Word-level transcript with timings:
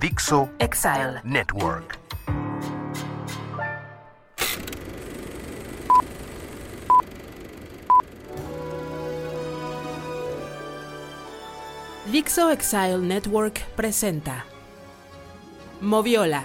Dixo 0.00 0.48
Exile. 0.60 1.20
Network. 1.24 1.98
Dixo 12.12 12.48
Exile 12.50 12.98
Network 12.98 13.60
presenta 13.74 14.44
Moviola, 15.80 16.44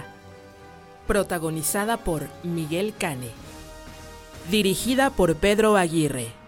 protagonizada 1.06 1.98
por 1.98 2.28
Miguel 2.42 2.92
Cane, 2.98 3.30
dirigida 4.50 5.10
por 5.10 5.36
Pedro 5.36 5.76
Aguirre. 5.76 6.43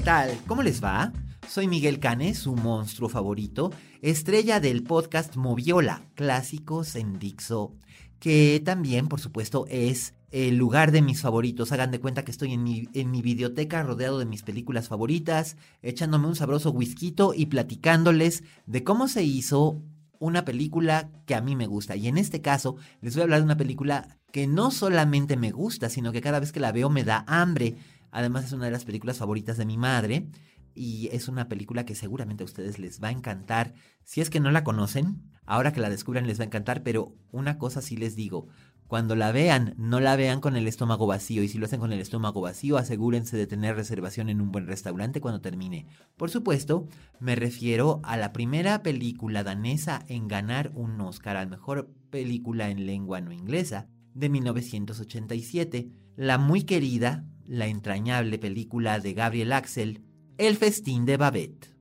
¿Qué 0.00 0.06
tal? 0.06 0.38
¿Cómo 0.46 0.62
les 0.62 0.82
va? 0.82 1.12
Soy 1.46 1.68
Miguel 1.68 2.00
Cane, 2.00 2.34
su 2.34 2.54
monstruo 2.54 3.10
favorito, 3.10 3.70
estrella 4.00 4.58
del 4.58 4.82
podcast 4.82 5.36
Moviola, 5.36 6.00
clásicos 6.14 6.96
en 6.96 7.18
Dixo, 7.18 7.74
que 8.18 8.62
también, 8.64 9.08
por 9.08 9.20
supuesto, 9.20 9.66
es 9.68 10.14
el 10.30 10.56
lugar 10.56 10.90
de 10.90 11.02
mis 11.02 11.20
favoritos. 11.20 11.70
Hagan 11.72 11.90
de 11.90 12.00
cuenta 12.00 12.24
que 12.24 12.30
estoy 12.30 12.54
en 12.54 12.62
mi, 12.62 12.88
en 12.94 13.10
mi 13.10 13.20
videoteca 13.20 13.82
rodeado 13.82 14.18
de 14.18 14.24
mis 14.24 14.42
películas 14.42 14.88
favoritas, 14.88 15.58
echándome 15.82 16.28
un 16.28 16.36
sabroso 16.36 16.70
whisky 16.70 17.14
y 17.36 17.46
platicándoles 17.46 18.42
de 18.64 18.82
cómo 18.82 19.06
se 19.06 19.22
hizo 19.22 19.82
una 20.18 20.46
película 20.46 21.10
que 21.26 21.34
a 21.34 21.42
mí 21.42 21.56
me 21.56 21.66
gusta. 21.66 21.94
Y 21.96 22.08
en 22.08 22.16
este 22.16 22.40
caso, 22.40 22.76
les 23.02 23.14
voy 23.14 23.20
a 23.20 23.24
hablar 23.24 23.40
de 23.40 23.44
una 23.44 23.58
película 23.58 24.16
que 24.32 24.46
no 24.46 24.70
solamente 24.70 25.36
me 25.36 25.50
gusta, 25.50 25.90
sino 25.90 26.10
que 26.12 26.22
cada 26.22 26.40
vez 26.40 26.52
que 26.52 26.60
la 26.60 26.72
veo 26.72 26.88
me 26.88 27.04
da 27.04 27.24
hambre. 27.26 27.76
Además 28.10 28.44
es 28.44 28.52
una 28.52 28.66
de 28.66 28.70
las 28.70 28.84
películas 28.84 29.18
favoritas 29.18 29.56
de 29.56 29.66
mi 29.66 29.78
madre 29.78 30.28
y 30.74 31.08
es 31.12 31.28
una 31.28 31.48
película 31.48 31.84
que 31.84 31.94
seguramente 31.94 32.42
a 32.42 32.46
ustedes 32.46 32.78
les 32.78 33.02
va 33.02 33.08
a 33.08 33.12
encantar. 33.12 33.74
Si 34.04 34.20
es 34.20 34.30
que 34.30 34.40
no 34.40 34.50
la 34.50 34.64
conocen, 34.64 35.22
ahora 35.44 35.72
que 35.72 35.80
la 35.80 35.90
descubran 35.90 36.26
les 36.26 36.38
va 36.38 36.44
a 36.44 36.46
encantar, 36.46 36.82
pero 36.82 37.14
una 37.32 37.58
cosa 37.58 37.82
sí 37.82 37.96
les 37.96 38.16
digo, 38.16 38.48
cuando 38.90 39.14
la 39.14 39.30
vean, 39.30 39.74
no 39.78 40.00
la 40.00 40.16
vean 40.16 40.40
con 40.40 40.56
el 40.56 40.66
estómago 40.66 41.06
vacío 41.06 41.44
y 41.44 41.48
si 41.48 41.58
lo 41.58 41.66
hacen 41.66 41.78
con 41.78 41.92
el 41.92 42.00
estómago 42.00 42.40
vacío, 42.40 42.76
asegúrense 42.76 43.36
de 43.36 43.46
tener 43.46 43.76
reservación 43.76 44.28
en 44.28 44.40
un 44.40 44.50
buen 44.50 44.66
restaurante 44.66 45.20
cuando 45.20 45.40
termine. 45.40 45.86
Por 46.16 46.28
supuesto, 46.28 46.88
me 47.20 47.36
refiero 47.36 48.00
a 48.02 48.16
la 48.16 48.32
primera 48.32 48.82
película 48.82 49.44
danesa 49.44 50.04
en 50.08 50.26
ganar 50.26 50.72
un 50.74 51.00
Oscar 51.00 51.36
al 51.36 51.48
mejor 51.48 51.88
película 52.10 52.68
en 52.68 52.84
lengua 52.84 53.20
no 53.20 53.30
inglesa 53.30 53.86
de 54.12 54.28
1987, 54.28 55.88
la 56.16 56.38
muy 56.38 56.64
querida 56.64 57.24
la 57.50 57.66
entrañable 57.66 58.38
película 58.38 59.00
de 59.00 59.12
Gabriel 59.12 59.52
Axel, 59.52 60.04
El 60.38 60.56
festín 60.56 61.04
de 61.04 61.16
Babette. 61.16 61.74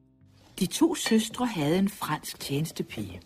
De 0.58 0.66
to 0.66 0.96
søstre 0.96 1.46
havde 1.46 1.78
en 1.78 1.90
fransk 1.90 2.40
tjenestepige. 2.40 3.20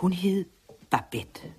Hun 0.00 0.12
hed 0.12 0.46
Babette. 0.90 1.54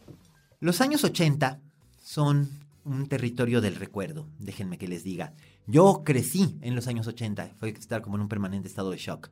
Los 0.59 0.81
años 0.81 1.03
80 1.03 1.61
son 2.01 2.49
un 2.83 3.07
territorio 3.07 3.61
del 3.61 3.75
recuerdo, 3.75 4.27
déjenme 4.39 4.79
que 4.79 4.87
les 4.87 5.03
diga. 5.03 5.33
Yo 5.67 6.01
crecí 6.03 6.57
en 6.61 6.73
los 6.73 6.87
años 6.87 7.05
80, 7.05 7.51
fue 7.59 7.69
estar 7.69 8.01
como 8.01 8.15
en 8.15 8.23
un 8.23 8.27
permanente 8.27 8.67
estado 8.67 8.89
de 8.89 8.97
shock. 8.97 9.29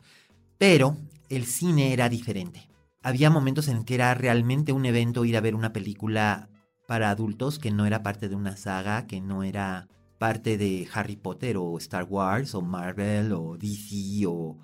Pero 0.59 0.97
el 1.29 1.47
cine 1.47 1.93
era 1.93 2.09
diferente. 2.09 2.69
Había 3.01 3.31
momentos 3.31 3.67
en 3.69 3.83
que 3.83 3.95
era 3.95 4.13
realmente 4.13 4.71
un 4.71 4.85
evento 4.85 5.25
ir 5.25 5.35
a 5.35 5.41
ver 5.41 5.55
una 5.55 5.73
película 5.73 6.49
para 6.87 7.09
adultos 7.09 7.57
que 7.57 7.71
no 7.71 7.87
era 7.87 8.03
parte 8.03 8.29
de 8.29 8.35
una 8.35 8.55
saga, 8.55 9.07
que 9.07 9.19
no 9.19 9.41
era 9.41 9.87
parte 10.17 10.57
de 10.57 10.87
Harry 10.93 11.15
Potter 11.15 11.57
o 11.57 11.77
Star 11.77 12.03
Wars 12.03 12.55
o 12.55 12.61
Marvel 12.61 13.33
o 13.33 13.57
DC 13.57 14.25
o 14.27 14.57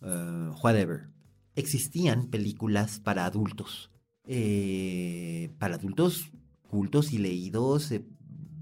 uh, 0.00 0.54
whatever. 0.62 1.08
Existían 1.54 2.28
películas 2.28 3.00
para 3.00 3.24
adultos. 3.24 3.90
Eh, 4.24 5.50
para 5.58 5.74
adultos 5.74 6.30
cultos 6.62 7.12
y 7.12 7.18
leídos 7.18 7.90
eh, 7.90 8.04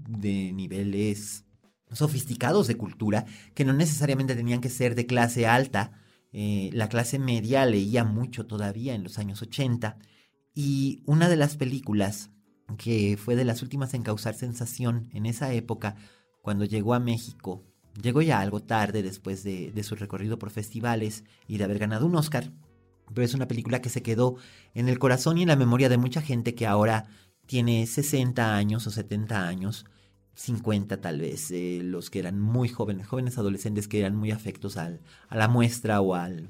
de 0.09 0.51
niveles 0.53 1.45
sofisticados 1.91 2.67
de 2.67 2.77
cultura 2.77 3.25
que 3.53 3.63
no 3.63 3.73
necesariamente 3.73 4.35
tenían 4.35 4.59
que 4.59 4.69
ser 4.69 4.95
de 4.95 5.05
clase 5.05 5.45
alta. 5.45 5.91
Eh, 6.33 6.69
la 6.73 6.89
clase 6.89 7.19
media 7.19 7.65
leía 7.65 8.03
mucho 8.03 8.47
todavía 8.47 8.95
en 8.95 9.03
los 9.03 9.19
años 9.19 9.41
80 9.41 9.97
y 10.55 11.03
una 11.05 11.29
de 11.29 11.35
las 11.35 11.57
películas 11.57 12.31
que 12.77 13.17
fue 13.17 13.35
de 13.35 13.45
las 13.45 13.61
últimas 13.61 13.93
en 13.93 14.03
causar 14.03 14.33
sensación 14.33 15.09
en 15.13 15.25
esa 15.25 15.53
época 15.53 15.95
cuando 16.41 16.65
llegó 16.65 16.93
a 16.93 16.99
México, 16.99 17.63
llegó 18.01 18.21
ya 18.21 18.39
algo 18.39 18.61
tarde 18.61 19.03
después 19.03 19.43
de, 19.43 19.83
su 19.83 19.95
recorrido 19.95 20.39
por 20.39 20.51
festivales 20.51 21.23
y 21.47 21.57
de 21.57 21.63
haber 21.63 21.79
ganado 21.79 22.05
un 22.05 22.15
Oscar, 22.15 22.51
pero 23.13 23.25
es 23.25 23.33
una 23.33 23.47
película 23.47 23.81
que 23.81 23.89
se 23.89 24.01
quedó 24.01 24.35
en 24.73 24.89
el 24.89 24.99
corazón 24.99 25.37
y 25.37 25.43
en 25.43 25.49
la 25.49 25.55
memoria 25.55 25.89
de 25.89 25.97
mucha 25.97 26.21
gente 26.21 26.55
que 26.55 26.67
ahora 26.67 27.05
tiene 27.45 27.85
60 27.85 28.55
años 28.55 28.87
o 28.87 28.91
70 28.91 29.47
años, 29.47 29.85
50 30.35 31.01
tal 31.01 31.19
vez, 31.19 31.51
eh, 31.51 31.81
los 31.83 32.09
que 32.09 32.19
eran 32.19 32.39
muy 32.39 32.69
jóvenes, 32.69 33.07
jóvenes 33.07 33.37
adolescentes 33.37 33.87
que 33.87 33.99
eran 33.99 34.15
muy 34.15 34.31
afectos 34.31 34.77
al, 34.77 35.01
a 35.27 35.35
la 35.35 35.47
muestra 35.47 35.99
o, 35.99 36.15
al, 36.15 36.49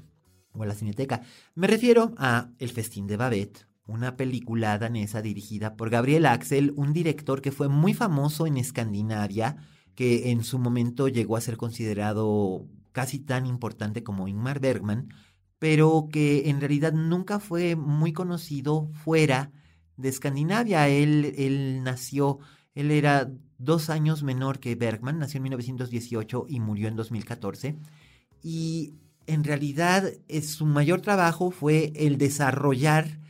o 0.52 0.62
a 0.62 0.66
la 0.66 0.74
cineteca. 0.74 1.22
Me 1.54 1.66
refiero 1.66 2.14
a 2.16 2.50
El 2.58 2.70
Festín 2.70 3.08
de 3.08 3.16
Babette, 3.16 3.66
una 3.86 4.16
película 4.16 4.78
danesa 4.78 5.22
dirigida 5.22 5.76
por 5.76 5.90
Gabriel 5.90 6.26
Axel, 6.26 6.72
un 6.76 6.92
director 6.92 7.42
que 7.42 7.50
fue 7.50 7.68
muy 7.68 7.94
famoso 7.94 8.46
en 8.46 8.56
Escandinavia, 8.56 9.56
que 9.94 10.30
en 10.30 10.44
su 10.44 10.58
momento 10.58 11.08
llegó 11.08 11.36
a 11.36 11.40
ser 11.40 11.56
considerado 11.56 12.66
casi 12.92 13.18
tan 13.18 13.46
importante 13.46 14.02
como 14.02 14.28
Ingmar 14.28 14.60
Bergman, 14.60 15.08
pero 15.58 16.08
que 16.10 16.50
en 16.50 16.60
realidad 16.60 16.92
nunca 16.92 17.40
fue 17.40 17.76
muy 17.76 18.12
conocido 18.12 18.90
fuera 18.92 19.52
de 19.96 20.08
Escandinavia. 20.08 20.88
Él, 20.88 21.34
él 21.36 21.82
nació, 21.82 22.38
él 22.74 22.90
era 22.90 23.30
dos 23.58 23.90
años 23.90 24.22
menor 24.22 24.58
que 24.58 24.74
Bergman, 24.74 25.18
nació 25.18 25.38
en 25.38 25.44
1918 25.44 26.46
y 26.48 26.60
murió 26.60 26.88
en 26.88 26.96
2014. 26.96 27.76
Y 28.42 28.94
en 29.26 29.44
realidad 29.44 30.12
su 30.42 30.66
mayor 30.66 31.00
trabajo 31.00 31.50
fue 31.50 31.92
el 31.94 32.18
desarrollar 32.18 33.20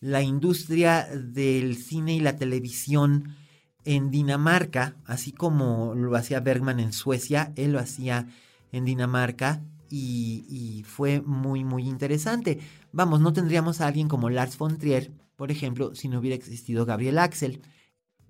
la 0.00 0.22
industria 0.22 1.06
del 1.14 1.76
cine 1.76 2.14
y 2.14 2.20
la 2.20 2.36
televisión 2.36 3.36
en 3.84 4.10
Dinamarca, 4.10 4.96
así 5.06 5.32
como 5.32 5.94
lo 5.94 6.14
hacía 6.16 6.40
Bergman 6.40 6.80
en 6.80 6.92
Suecia, 6.92 7.52
él 7.56 7.72
lo 7.72 7.78
hacía 7.78 8.26
en 8.72 8.84
Dinamarca 8.84 9.62
y, 9.90 10.84
fue 10.86 11.20
muy, 11.20 11.64
muy 11.64 11.88
interesante. 11.88 12.60
Vamos, 12.92 13.20
no 13.20 13.32
tendríamos 13.32 13.80
a 13.80 13.86
alguien 13.86 14.08
como 14.08 14.30
Lars 14.30 14.56
von 14.56 14.78
Trier, 14.78 15.10
por 15.36 15.50
ejemplo, 15.50 15.94
si 15.94 16.08
no 16.08 16.18
hubiera 16.18 16.36
existido 16.36 16.86
Gabriel 16.86 17.18
Axel. 17.18 17.60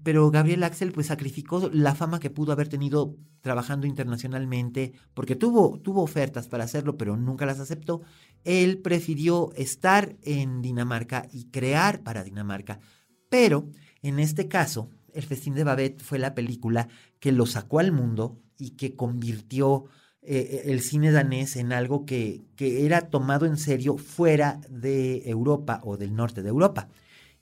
Pero 0.03 0.31
Gabriel 0.31 0.63
Axel 0.65 0.93
pues 0.93 1.09
sacrificó 1.09 1.69
la 1.73 1.95
fama 1.95 2.21
que 2.21 2.31
pudo 2.31 2.53
haber 2.53 2.69
tenido 2.69 3.17
trabajando 3.43 3.87
internacionalmente, 3.87 4.93
porque 5.13 5.37
tuvo, 5.37 5.79
tuvo 5.79 6.03
ofertas 6.03 6.49
para 6.49 6.65
hacerlo, 6.65 6.97
pero 6.97 7.17
nunca 7.17 7.45
las 7.45 7.61
aceptó. 7.61 8.01
Él 8.45 8.79
prefirió 8.79 9.53
estar 9.57 10.17
en 10.23 10.63
Dinamarca 10.63 11.29
y 11.33 11.47
crear 11.47 12.03
para 12.03 12.25
Dinamarca. 12.25 12.81
Pero 13.29 13.69
en 14.03 14.19
este 14.19 14.49
caso, 14.49 14.89
el 15.15 15.23
Festín 15.23 15.55
de 15.55 15.65
Babette 15.65 16.03
fue 16.03 16.19
la 16.19 16.35
película 16.35 16.89
que 17.19 17.33
lo 17.33 17.47
sacó 17.47 17.79
al 17.79 17.93
mundo 17.93 18.39
y 18.59 18.71
que 18.71 18.95
convirtió 18.95 19.85
eh, 20.23 20.63
el 20.67 20.81
cine 20.83 21.13
danés 21.13 21.57
en 21.57 21.73
algo 21.73 22.05
que, 22.05 22.43
que, 22.57 22.85
era 22.85 23.09
tomado 23.09 23.47
en 23.47 23.57
serio 23.57 23.97
fuera 23.97 24.61
de 24.69 25.29
Europa 25.31 25.81
o 25.83 25.97
del 25.97 26.15
norte 26.15 26.43
de 26.43 26.51
Europa. 26.51 26.89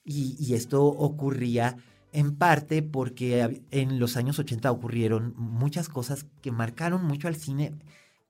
Y, 0.05 0.55
esto 0.55 0.87
ocurría 0.87 1.77
en 2.13 2.37
parte 2.37 2.83
porque 2.83 3.63
en 3.71 3.99
los 3.99 4.17
años 4.17 4.39
80 4.39 4.71
ocurrieron 4.73 5.35
muchas 5.37 5.91
cosas 5.91 6.25
que 6.41 6.51
marcaron 6.51 7.05
mucho 7.05 7.29
al 7.29 7.37
cine 7.37 7.75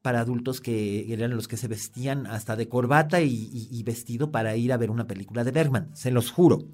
para 0.02 0.20
adultos 0.20 0.60
que 0.60 1.12
eran 1.12 1.36
los 1.36 1.46
que 1.46 1.56
se 1.56 1.68
vestían 1.68 2.26
hasta 2.26 2.56
de 2.56 2.68
corbata 2.68 3.20
y, 3.20 3.82
vestido 3.84 4.32
para 4.32 4.56
ir 4.56 4.72
a 4.72 4.76
ver 4.76 4.90
una 4.90 5.06
película 5.06 5.44
de 5.44 5.52
Bergman, 5.52 5.94
se 5.94 6.10
los 6.10 6.32
juro, 6.32 6.66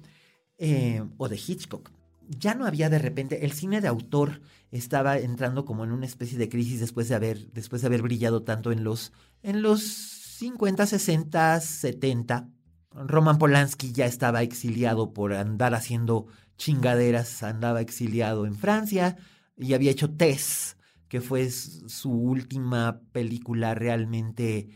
eh, 0.57 1.03
o 1.17 1.29
de 1.29 1.35
Hitchcock 1.35 1.91
ya 2.29 2.53
no 2.53 2.65
había 2.65 2.89
de 2.89 2.99
repente, 2.99 3.45
el 3.45 3.51
cine 3.51 3.81
de 3.81 3.87
autor 3.87 4.41
estaba 4.71 5.17
entrando 5.17 5.65
como 5.65 5.83
en 5.83 5.91
una 5.91 6.05
especie 6.05 6.37
de 6.37 6.49
crisis 6.49 6.79
después 6.79 7.09
de 7.09 7.15
haber, 7.15 7.51
después 7.51 7.81
de 7.81 7.87
haber 7.87 8.01
brillado 8.01 8.43
tanto 8.43 8.71
en 8.71 8.83
los, 8.83 9.13
en 9.43 9.61
los 9.61 9.81
50, 9.81 10.85
60, 10.85 11.59
70. 11.61 12.49
Roman 12.91 13.37
Polanski 13.37 13.91
ya 13.91 14.05
estaba 14.05 14.41
exiliado 14.41 15.13
por 15.13 15.33
andar 15.33 15.73
haciendo 15.73 16.27
chingaderas, 16.57 17.43
andaba 17.43 17.81
exiliado 17.81 18.45
en 18.45 18.55
Francia 18.55 19.17
y 19.57 19.73
había 19.73 19.91
hecho 19.91 20.11
Tess, 20.11 20.77
que 21.07 21.21
fue 21.21 21.49
su 21.49 22.11
última 22.11 23.01
película 23.11 23.75
realmente 23.75 24.69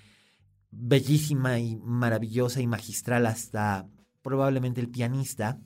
bellísima 0.71 1.59
y 1.59 1.77
maravillosa 1.77 2.61
y 2.61 2.67
magistral 2.67 3.25
hasta 3.25 3.87
probablemente 4.21 4.81
el 4.81 4.89
pianista. 4.89 5.59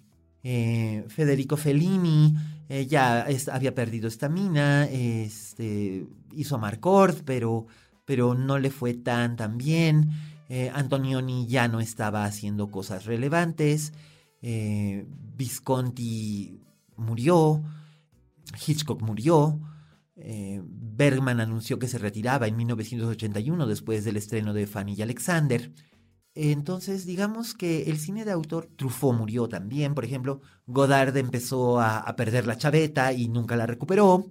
Eh, 0.46 1.06
Federico 1.08 1.56
Fellini 1.56 2.36
eh, 2.68 2.86
ya 2.86 3.26
había 3.52 3.74
perdido 3.74 4.10
estamina, 4.10 4.86
este, 4.86 6.06
hizo 6.34 6.60
Marcord, 6.60 7.24
pero, 7.24 7.66
pero 8.04 8.36
no 8.36 8.60
le 8.60 8.70
fue 8.70 8.94
tan 8.94 9.38
tan 9.38 9.58
bien. 9.58 10.10
Eh, 10.50 10.70
Antonioni 10.74 11.48
ya 11.48 11.70
no 11.70 11.80
estaba 11.80 12.26
haciendo 12.26 12.70
cosas 12.70 13.06
relevantes. 13.06 13.94
Visconti 15.38 16.60
murió. 16.98 17.64
Hitchcock 18.68 19.02
murió. 19.02 19.62
Bergman 20.16 21.40
anunció 21.40 21.80
que 21.80 21.88
se 21.88 21.98
retiraba 21.98 22.48
en 22.48 22.58
1981 22.58 23.66
después 23.66 24.04
del 24.04 24.18
estreno 24.18 24.54
de 24.54 24.68
Fanny 24.68 24.96
y 24.96 25.02
Alexander. 25.02 25.72
Entonces, 26.36 27.06
digamos 27.06 27.54
que 27.54 27.84
el 27.84 28.00
cine 28.00 28.26
de 28.26 28.32
autor, 28.32 28.68
Truffaut 28.76 29.16
murió 29.16 29.48
también, 29.48 29.94
por 29.94 30.04
ejemplo, 30.04 30.42
Godard 30.66 31.16
empezó 31.18 31.80
a, 31.80 32.16
perder 32.16 32.48
la 32.48 32.58
chaveta 32.58 33.14
y 33.14 33.28
nunca 33.30 33.56
la 33.56 33.68
recuperó, 33.68 34.26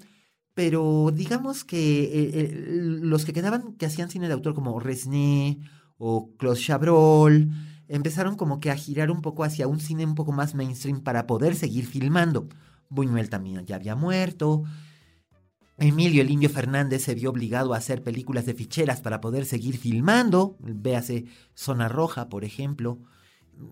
pero 0.54 1.10
digamos 1.14 1.64
que 1.64 2.04
eh, 2.04 2.30
eh, 2.34 2.50
los 2.82 3.24
que 3.24 3.32
quedaban 3.32 3.74
que 3.74 3.86
hacían 3.86 4.10
cine 4.10 4.26
de 4.26 4.34
autor 4.34 4.54
como 4.54 4.78
Resné 4.80 5.60
o 5.96 6.34
Claude 6.36 6.60
Chabrol, 6.60 7.50
empezaron 7.88 8.36
como 8.36 8.58
que 8.58 8.70
a 8.70 8.76
girar 8.76 9.10
un 9.10 9.22
poco 9.22 9.44
hacia 9.44 9.68
un 9.68 9.78
cine 9.78 10.04
un 10.04 10.16
poco 10.16 10.32
más 10.32 10.54
mainstream 10.54 11.02
para 11.02 11.26
poder 11.26 11.54
seguir 11.54 11.86
filmando. 11.86 12.48
Buñuel 12.88 13.30
también 13.30 13.64
ya 13.64 13.76
había 13.76 13.94
muerto, 13.94 14.64
Emilio 15.78 16.22
el 16.22 16.30
Indio 16.30 16.50
Fernández 16.50 17.02
se 17.02 17.14
vio 17.14 17.30
obligado 17.30 17.74
a 17.74 17.78
hacer 17.78 18.02
películas 18.02 18.46
de 18.46 18.54
ficheras 18.54 19.00
para 19.00 19.20
poder 19.20 19.46
seguir 19.46 19.78
filmando. 19.78 20.56
Véase 20.60 21.24
Zona 21.54 21.88
Roja, 21.88 22.28
por 22.28 22.44
ejemplo. 22.44 22.98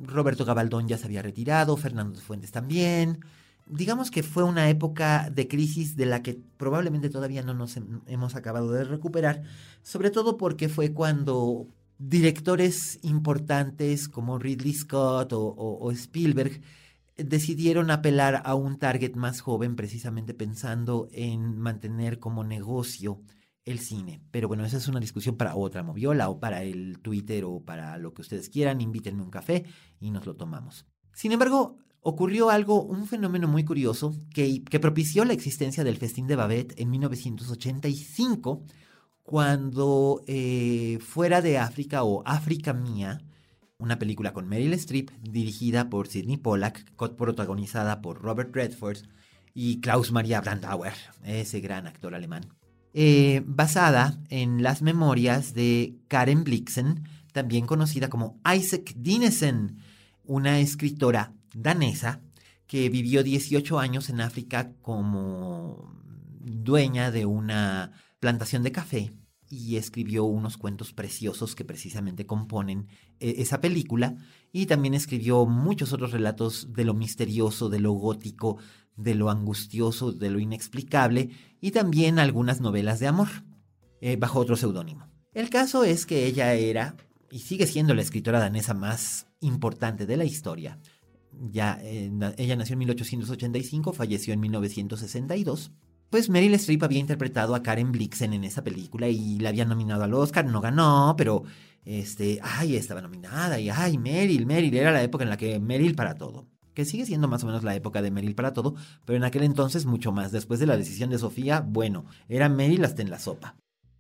Roberto 0.02 0.44
Gabaldón 0.44 0.88
ya 0.88 0.99
se 0.99 1.06
había 1.06 1.23
retirado, 1.23 1.76
Fernando 1.76 2.20
Fuentes 2.20 2.52
también. 2.52 3.20
Digamos 3.67 4.11
que 4.11 4.23
fue 4.23 4.43
una 4.43 4.69
época 4.69 5.31
de 5.31 5.47
crisis 5.47 5.97
de 5.97 6.06
la 6.06 6.23
que 6.23 6.41
probablemente 6.56 7.11
todavía 7.11 7.43
no 7.43 7.55
nos 7.55 7.79
hemos 8.06 8.35
acabado 8.35 8.73
de 8.73 8.85
recuperar, 8.85 9.43
sobre 9.82 10.11
todo 10.11 10.37
porque 10.37 10.69
fue 10.69 10.93
cuando 10.93 11.69
directores 11.99 12.99
importantes 13.02 14.08
como 14.08 14.38
Ridley 14.38 14.75
Scott 14.75 15.32
o 15.32 15.91
Spielberg 15.93 16.61
decidieron 17.25 17.90
apelar 17.90 18.43
a 18.44 18.55
un 18.55 18.78
target 18.78 19.14
más 19.14 19.40
joven 19.40 19.76
precisamente 19.76 20.34
pensando 20.34 21.08
en 21.12 21.58
mantener 21.58 22.19
como 22.19 22.44
negocio 22.44 23.22
el 23.64 23.78
cine. 23.78 24.22
Pero 24.31 24.49
bueno, 24.49 24.64
esa 24.64 24.76
es 24.76 24.88
una 24.88 25.00
discusión 25.00 25.37
para 25.37 25.56
otra 25.56 25.82
moviola 25.82 26.28
o 26.28 26.40
para 26.40 26.62
el 26.62 26.99
Twitter 27.00 27.44
o 27.44 27.61
para 27.61 27.96
lo 27.99 28.12
que 28.14 28.22
ustedes 28.22 28.49
quieran. 28.49 28.81
Invítenme 28.81 29.22
un 29.22 29.31
café 29.31 29.64
y 30.00 30.11
nos 30.11 30.26
lo 30.26 30.37
tomamos. 30.37 30.87
Sin 31.12 31.32
embargo, 31.32 31.76
ocurrió 32.00 32.50
algo, 32.50 32.82
un 32.82 33.06
fenómeno 33.06 33.49
muy 33.49 33.64
curioso 33.64 34.14
que, 34.32 34.62
propició 34.81 35.25
la 35.25 35.32
existencia 35.32 35.84
del 35.84 35.99
Festín 35.99 36.26
de 36.26 36.37
Babette 36.37 36.81
en 36.81 36.90
1985, 36.90 38.64
cuando 39.23 40.23
eh, 40.26 40.99
fuera 41.00 41.40
de 41.40 41.58
África 41.58 42.02
o 42.02 42.23
África 42.26 42.73
Mía, 42.73 43.20
una 43.81 43.99
película 43.99 44.32
con 44.32 44.49
Meryl 44.49 44.73
Streep, 44.75 45.11
dirigida 45.23 45.91
por 45.91 46.06
Sidney 46.06 46.37
Pollack, 46.37 46.85
protagonizada 47.17 48.00
por 48.00 48.21
Robert 48.23 48.55
Redford 48.55 48.99
y 49.55 49.81
Klaus 49.81 50.12
Maria 50.12 50.41
Brandauer, 50.41 50.93
ese 51.25 51.61
gran 51.61 51.87
actor 51.87 52.15
alemán. 52.15 52.47
Eh, 52.93 53.43
basada 53.47 54.19
en 54.29 54.62
las 54.62 54.82
memorias 54.82 55.55
de 55.55 55.97
Karen 56.09 56.44
Blixen, 56.44 57.05
también 57.32 57.67
conocida 57.67 58.09
como 58.09 58.41
Isaac 58.55 58.93
Dinesen, 58.97 59.79
una 60.25 60.61
escritora 60.61 61.33
danesa 61.55 62.21
que 62.67 62.88
vivió 62.88 63.23
18 63.23 63.79
años 63.79 64.11
en 64.11 64.21
África 64.21 64.73
como 64.83 65.93
dueña 66.41 67.11
de 67.11 67.26
una 67.26 67.93
plantación 68.21 68.62
de 68.62 68.73
café 68.73 69.11
y 69.50 69.76
escribió 69.76 70.25
unos 70.25 70.56
cuentos 70.56 70.93
preciosos 70.93 71.56
que 71.56 71.64
precisamente 71.64 72.25
componen 72.25 72.87
eh, 73.19 73.35
esa 73.38 73.61
película 73.61 74.17
y 74.52 74.67
también 74.67 74.94
escribió 74.94 75.44
muchos 75.44 75.93
otros 75.93 76.12
relatos 76.12 76.73
de 76.73 76.85
lo 76.85 76.94
misterioso, 76.94 77.69
de 77.69 77.81
lo 77.81 77.93
gótico, 77.93 78.58
de 78.97 79.17
lo 79.17 79.29
angustioso, 79.29 80.12
de 80.12 80.31
lo 80.31 80.38
inexplicable 80.38 81.31
y 81.61 81.73
también 81.73 82.20
algunas 82.20 82.61
novelas 82.61 83.00
de 83.00 83.08
amor 83.08 83.29
eh, 84.00 84.17
bajo 84.17 84.38
otro 84.38 84.56
seudónimo. 84.56 85.08
El 85.35 85.50
caso 85.50 85.82
es 85.82 86.06
que 86.06 86.26
ella 86.26 86.55
era 86.55 86.97
y 87.29 87.41
sigue 87.41 87.67
siendo 87.67 87.94
la 87.94 88.02
escritora 88.02 88.38
danesa 88.38 88.73
más 88.73 89.26
importante 89.41 90.06
de 90.06 90.17
la 90.17 90.25
historia. 90.25 90.79
Ya, 91.32 91.81
eh, 91.82 92.11
ella 92.37 92.56
nació 92.56 92.75
en 92.75 92.81
1885, 92.81 93.93
falleció 93.93 94.32
en 94.32 94.41
1962 94.41 95.73
pues 96.11 96.29
Meryl 96.29 96.55
Streep 96.55 96.83
había 96.83 96.99
interpretado 96.99 97.55
a 97.55 97.62
Karen 97.62 97.93
Blixen 97.93 98.33
en 98.33 98.45
esa 98.45 98.62
película 98.62 99.09
y 99.09 99.39
la 99.39 99.51
había 99.51 99.65
nominado 99.65 100.03
al 100.03 100.12
Oscar, 100.12 100.45
no 100.45 100.61
ganó, 100.61 101.15
pero 101.17 101.45
este, 101.85 102.41
ay, 102.43 102.77
estaba 102.77 103.01
nominada 103.01 103.59
y 103.59 103.71
ay, 103.71 103.97
Meryl, 103.97 104.45
Meryl, 104.45 104.77
era 104.77 104.93
la 104.93 105.03
época 105.03 105.25
en 105.25 105.31
la 105.31 105.37
que 105.37 105.59
Meryl 105.61 105.95
para 105.95 106.17
todo. 106.17 106.49
Que 106.75 106.85
sigue 106.85 107.07
siendo 107.07 107.29
más 107.29 107.43
o 107.43 107.47
menos 107.47 107.65
la 107.65 107.75
época 107.75 108.03
de 108.03 108.11
Meryl 108.11 108.35
para 108.35 108.53
todo, 108.53 108.75
pero 109.05 109.17
en 109.17 109.25
aquel 109.25 109.43
entonces 109.45 109.87
mucho 109.87 110.12
más. 110.12 110.33
Después 110.33 110.61
de 110.61 110.67
la 110.67 110.77
decisión 110.77 111.11
de 111.11 111.19
Sofía, 111.19 111.61
bueno, 111.61 112.05
era 112.29 112.49
Meryl 112.49 112.85
hasta 112.85 113.03
en 113.03 113.11
la 113.11 113.19
sopa. 113.19 113.57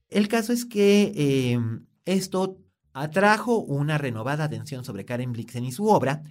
El 0.08 0.28
caso 0.28 0.52
es 0.52 0.64
que 0.64 1.52
em, 1.52 1.86
esto 2.04 2.58
atrajo 2.92 3.58
una 3.58 3.98
renovada 3.98 4.44
atención 4.44 4.84
sobre 4.84 5.04
Karen 5.04 5.32
Blixen 5.32 5.64
y 5.64 5.72
su 5.72 5.86
obra, 5.86 6.22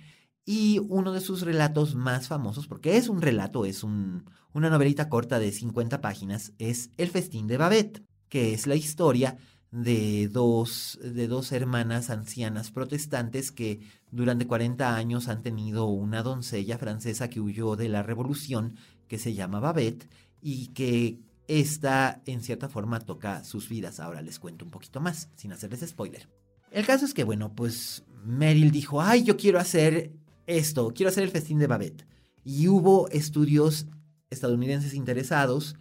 y 0.45 0.80
uno 0.89 1.13
de 1.13 1.21
sus 1.21 1.41
relatos 1.41 1.95
más 1.95 2.27
famosos, 2.27 2.68
porque 2.68 2.97
es 2.97 3.09
un 3.09 3.21
relato, 3.21 3.65
es 3.65 3.83
un, 3.83 4.25
una 4.53 4.69
novelita 4.69 5.09
corta 5.09 5.39
de 5.39 5.51
50 5.51 6.01
páginas, 6.01 6.54
es 6.57 6.90
El 6.97 7.09
festín 7.09 7.47
de 7.47 7.57
Babette, 7.57 8.04
que 8.30 8.54
es 8.54 8.68
la 8.68 8.75
historia 8.75 9.37
de 9.71 10.28
dos, 10.30 10.99
de 11.04 11.28
dos 11.28 11.52
hermanas 11.52 12.09
ancianas 12.09 12.71
protestantes 12.71 13.52
que 13.52 13.81
durante 14.11 14.47
40 14.47 14.95
años 14.95 15.28
han 15.28 15.44
tenido 15.44 15.85
una 15.85 16.23
doncella 16.23 16.78
francesa 16.78 17.30
que 17.30 17.40
huyó 17.40 17.75
de 17.75 17.90
la 17.90 18.02
revolución 18.02 18.75
que 19.07 19.19
se 19.19 19.33
llama 19.33 19.59
Babette 19.59 20.09
y 20.42 20.68
que 20.68 21.19
esta 21.47 22.21
en 22.25 22.42
cierta 22.42 22.69
forma 22.69 22.99
toca 22.99 23.44
sus 23.44 23.69
vidas. 23.69 23.99
Ahora 23.99 24.21
les 24.21 24.40
cuento 24.40 24.66
un 24.66 24.71
poquito 24.71 25.02
más, 25.02 25.30
sin 25.35 25.52
hacerles 25.52 25.87
spoiler. 25.87 26.30
El 26.71 26.85
caso 26.85 27.06
es 27.06 27.14
que, 27.14 27.23
bueno, 27.23 27.54
pues 27.54 28.04
Meryl 28.23 28.71
dijo, 28.71 29.02
ay, 29.02 29.23
yo 29.23 29.37
quiero 29.37 29.59
hacer 29.59 30.14
esto, 30.49 30.91
quiero 30.94 31.09
hacer 31.09 31.23
el 31.23 31.29
festín 31.29 31.59
de 31.59 31.68
Babette. 31.68 32.06
Y 32.44 32.68
hubo 32.68 33.07
estudios 33.09 33.85
estadounidenses 34.29 34.94
interesados 34.94 35.75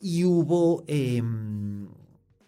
y 0.00 0.24
hubo 0.24 0.84
em, 0.86 1.88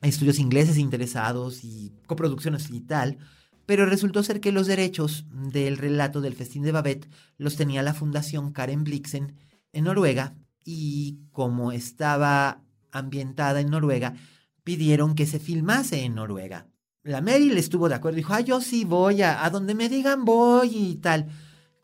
estudios 0.02 0.38
ingleses 0.38 0.78
interesados 0.78 1.64
y 1.64 1.92
coproducciones 2.06 2.70
y 2.70 2.80
tal, 2.80 3.18
pero 3.66 3.86
resultó 3.86 4.22
ser 4.22 4.40
que 4.40 4.52
los 4.52 4.66
derechos 4.66 5.26
del 5.30 5.78
relato 5.78 6.20
del 6.20 6.34
festín 6.34 6.62
de 6.62 6.72
Babette 6.72 7.08
los 7.38 7.56
tenía 7.56 7.82
la 7.82 7.94
fundación 7.94 8.52
Karen 8.52 8.84
Blixen 8.84 9.34
en 9.72 9.84
Noruega 9.84 10.34
y 10.64 11.18
como 11.32 11.72
estaba 11.72 12.62
ambientada 12.92 13.60
en 13.60 13.70
Noruega, 13.70 14.14
pidieron 14.62 15.14
que 15.14 15.26
se 15.26 15.38
filmase 15.38 16.04
en 16.04 16.14
Noruega. 16.14 16.68
La 17.02 17.20
Meryl 17.20 17.58
estuvo 17.58 17.88
de 17.88 17.96
acuerdo, 17.96 18.16
dijo, 18.16 18.32
ah, 18.32 18.40
yo 18.40 18.60
sí 18.60 18.84
voy, 18.84 19.22
a, 19.22 19.44
a 19.44 19.50
donde 19.50 19.74
me 19.74 19.88
digan 19.88 20.24
voy 20.24 20.70
y 20.74 20.94
tal. 20.96 21.28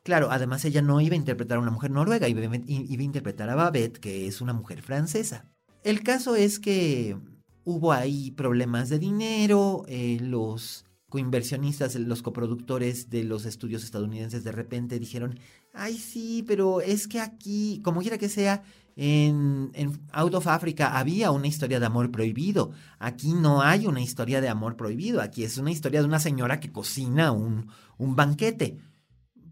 Claro, 0.02 0.30
además 0.30 0.64
ella 0.64 0.80
no 0.80 1.00
iba 1.00 1.14
a 1.14 1.18
interpretar 1.18 1.58
a 1.58 1.60
una 1.60 1.70
mujer 1.70 1.90
noruega, 1.90 2.28
iba, 2.28 2.40
a 2.40 3.02
interpretar 3.02 3.50
a 3.50 3.54
Babette, 3.54 3.98
que 3.98 4.26
es 4.26 4.40
una 4.40 4.54
mujer 4.54 4.80
francesa. 4.82 5.46
El 5.84 6.02
caso 6.02 6.36
es 6.36 6.58
que 6.58 7.18
hubo 7.64 7.92
ahí 7.92 8.30
problemas 8.30 8.88
de 8.88 8.98
dinero, 8.98 9.84
eh, 9.88 10.18
los 10.20 10.86
coinversionistas, 11.10 11.96
los 11.96 12.22
coproductores 12.22 13.10
de 13.10 13.24
los 13.24 13.44
estudios 13.44 13.84
estadounidenses 13.84 14.44
de 14.44 14.52
repente 14.52 14.98
dijeron, 14.98 15.38
ay 15.74 15.98
sí, 15.98 16.44
pero 16.46 16.80
es 16.80 17.08
que 17.08 17.20
aquí, 17.20 17.80
como 17.84 18.00
quiera 18.00 18.16
que 18.16 18.28
sea, 18.28 18.62
en, 18.96 19.72
Out 20.12 20.34
of 20.34 20.46
Africa 20.46 20.98
había 20.98 21.30
una 21.30 21.46
historia 21.46 21.80
de 21.80 21.86
amor 21.86 22.10
prohibido. 22.10 22.72
Aquí 22.98 23.34
no 23.34 23.60
hay 23.62 23.86
una 23.86 24.00
historia 24.00 24.40
de 24.40 24.48
amor 24.48 24.76
prohibido, 24.76 25.20
aquí 25.20 25.44
es 25.44 25.58
una 25.58 25.72
historia 25.72 26.00
de 26.00 26.06
una 26.06 26.20
señora 26.20 26.60
que 26.60 26.72
cocina 26.72 27.32
un 27.32 27.66
banquete. 27.98 28.78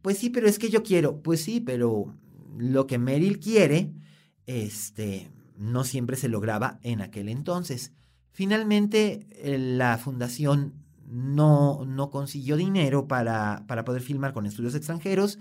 Pues 0.02 0.18
sí, 0.18 0.30
pero 0.30 0.48
es 0.48 0.58
que 0.58 0.70
yo 0.70 0.82
quiero. 0.82 1.20
Pues 1.22 1.42
sí, 1.42 1.60
pero 1.60 2.14
lo 2.56 2.86
que 2.86 2.98
Meryl 2.98 3.38
quiere, 3.40 3.92
este, 4.46 5.30
no 5.56 5.84
siempre 5.84 6.16
se 6.16 6.28
lograba 6.28 6.78
en 6.82 7.00
aquel 7.00 7.28
entonces. 7.28 7.92
Finalmente, 8.30 9.26
eh, 9.32 9.58
la 9.58 9.98
fundación 9.98 10.74
no, 11.06 11.84
no 11.86 12.10
consiguió 12.10 12.56
dinero 12.56 13.08
para, 13.08 13.64
para 13.66 13.84
poder 13.84 14.02
filmar 14.02 14.32
con 14.32 14.46
estudios 14.46 14.74
extranjeros. 14.74 15.38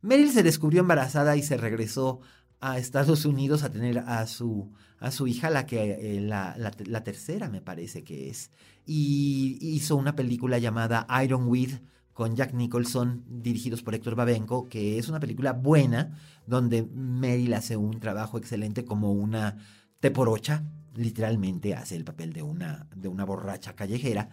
Meryl 0.00 0.30
se 0.30 0.42
descubrió 0.42 0.80
embarazada 0.80 1.36
y 1.36 1.42
se 1.42 1.56
regresó 1.56 2.20
a 2.60 2.78
Estados 2.78 3.24
Unidos 3.24 3.62
a 3.62 3.70
tener 3.70 3.98
a 3.98 4.26
su, 4.26 4.72
a 4.98 5.10
su 5.10 5.26
hija, 5.26 5.50
la, 5.50 5.66
que, 5.66 6.16
eh, 6.16 6.20
la, 6.20 6.56
la, 6.56 7.04
tercera 7.04 7.48
me 7.48 7.60
parece 7.60 8.04
que 8.04 8.30
es. 8.30 8.50
Y 8.84 9.58
hizo 9.60 9.96
una 9.96 10.16
película 10.16 10.58
llamada 10.58 11.06
Iron 11.22 11.48
Weed 11.48 11.80
con 12.18 12.34
Jack 12.34 12.52
Nicholson, 12.52 13.22
dirigidos 13.28 13.84
por 13.84 13.94
Héctor 13.94 14.16
Babenco, 14.16 14.68
que 14.68 14.98
es 14.98 15.08
una 15.08 15.20
película 15.20 15.52
buena, 15.52 16.18
donde 16.48 16.82
Meryl 16.82 17.54
hace 17.54 17.76
un 17.76 18.00
trabajo 18.00 18.38
excelente 18.38 18.84
como 18.84 19.12
una 19.12 19.56
teporocha, 20.00 20.64
literalmente 20.96 21.76
hace 21.76 21.94
el 21.94 22.02
papel 22.02 22.32
de 22.32 22.42
una, 22.42 22.88
de 22.96 23.06
una 23.06 23.24
borracha 23.24 23.76
callejera, 23.76 24.30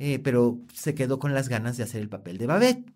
eh, 0.00 0.18
pero 0.18 0.58
se 0.74 0.96
quedó 0.96 1.20
con 1.20 1.32
las 1.32 1.48
ganas 1.48 1.76
de 1.76 1.84
hacer 1.84 2.00
el 2.00 2.08
papel 2.08 2.38
de 2.38 2.46
Babette. 2.48 2.92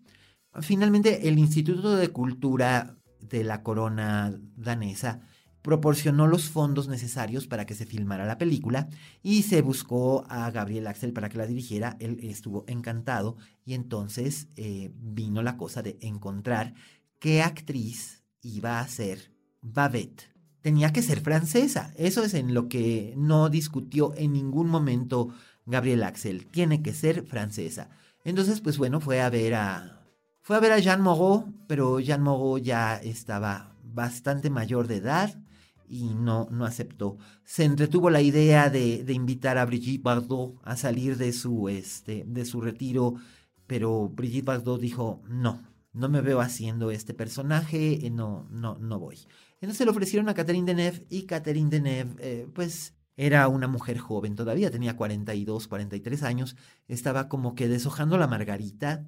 Finalmente, 0.59 1.29
el 1.29 1.39
Instituto 1.39 1.95
de 1.95 2.09
Cultura 2.09 2.97
de 3.21 3.45
la 3.45 3.63
Corona 3.63 4.37
danesa 4.57 5.21
proporcionó 5.63 6.27
los 6.27 6.49
fondos 6.49 6.89
necesarios 6.89 7.47
para 7.47 7.65
que 7.65 7.73
se 7.73 7.85
filmara 7.85 8.25
la 8.25 8.37
película 8.37 8.89
y 9.23 9.43
se 9.43 9.61
buscó 9.61 10.25
a 10.29 10.51
Gabriel 10.51 10.87
Axel 10.87 11.13
para 11.13 11.29
que 11.29 11.37
la 11.37 11.47
dirigiera. 11.47 11.95
Él 11.99 12.19
estuvo 12.21 12.65
encantado 12.67 13.37
y 13.65 13.73
entonces 13.73 14.49
eh, 14.57 14.91
vino 14.93 15.41
la 15.41 15.57
cosa 15.57 15.81
de 15.81 15.97
encontrar 16.01 16.75
qué 17.17 17.41
actriz 17.41 18.23
iba 18.41 18.79
a 18.79 18.87
ser 18.87 19.31
Babette. 19.61 20.29
Tenía 20.61 20.91
que 20.91 21.01
ser 21.01 21.21
francesa. 21.21 21.93
Eso 21.95 22.23
es 22.23 22.33
en 22.33 22.53
lo 22.53 22.67
que 22.67 23.13
no 23.15 23.49
discutió 23.49 24.13
en 24.17 24.33
ningún 24.33 24.67
momento 24.67 25.29
Gabriel 25.65 26.03
Axel. 26.03 26.45
Tiene 26.47 26.81
que 26.81 26.93
ser 26.93 27.25
francesa. 27.25 27.89
Entonces, 28.25 28.59
pues 28.59 28.77
bueno, 28.77 28.99
fue 28.99 29.21
a 29.21 29.29
ver 29.29 29.55
a. 29.55 30.01
Fue 30.41 30.57
a 30.57 30.59
ver 30.59 30.73
a 30.73 30.79
Jean 30.79 31.01
Moreau, 31.01 31.53
pero 31.67 32.01
Jean 32.01 32.21
Moreau 32.21 32.57
ya 32.57 32.97
estaba 32.97 33.77
bastante 33.81 34.49
mayor 34.49 34.87
de 34.87 34.97
edad 34.97 35.37
y 35.93 36.15
no, 36.15 36.47
no 36.49 36.65
aceptó. 36.65 37.17
Se 37.45 37.63
entretuvo 37.63 38.09
la 38.09 38.21
idea 38.21 38.71
de, 38.71 39.03
de, 39.03 39.13
invitar 39.13 39.59
a 39.59 39.65
Brigitte 39.65 40.01
Bardot 40.01 40.55
a 40.63 40.75
salir 40.75 41.17
de 41.17 41.31
su, 41.33 41.69
este, 41.69 42.23
de 42.25 42.45
su 42.45 42.61
retiro, 42.61 43.13
pero 43.67 44.09
Brigitte 44.09 44.45
Bardot 44.45 44.81
dijo, 44.81 45.21
no, 45.29 45.61
no 45.93 46.09
me 46.09 46.21
veo 46.21 46.41
haciendo 46.41 46.89
este 46.89 47.13
personaje, 47.13 48.05
eh, 48.05 48.09
no, 48.09 48.47
no, 48.49 48.79
no 48.79 48.99
voy. 48.99 49.19
Entonces 49.61 49.85
le 49.85 49.91
ofrecieron 49.91 50.27
a 50.29 50.33
Catherine 50.33 50.65
Deneuve 50.65 51.05
y 51.11 51.23
Catherine 51.27 51.69
Deneuve, 51.69 52.15
eh, 52.19 52.47
pues 52.53 52.95
era 53.15 53.47
una 53.47 53.67
mujer 53.67 53.99
joven 53.99 54.35
todavía, 54.35 54.71
tenía 54.71 54.97
42, 54.97 55.67
43 55.67 56.23
años, 56.23 56.55
estaba 56.87 57.29
como 57.29 57.53
que 57.53 57.67
deshojando 57.67 58.17
la 58.17 58.27
margarita, 58.27 59.05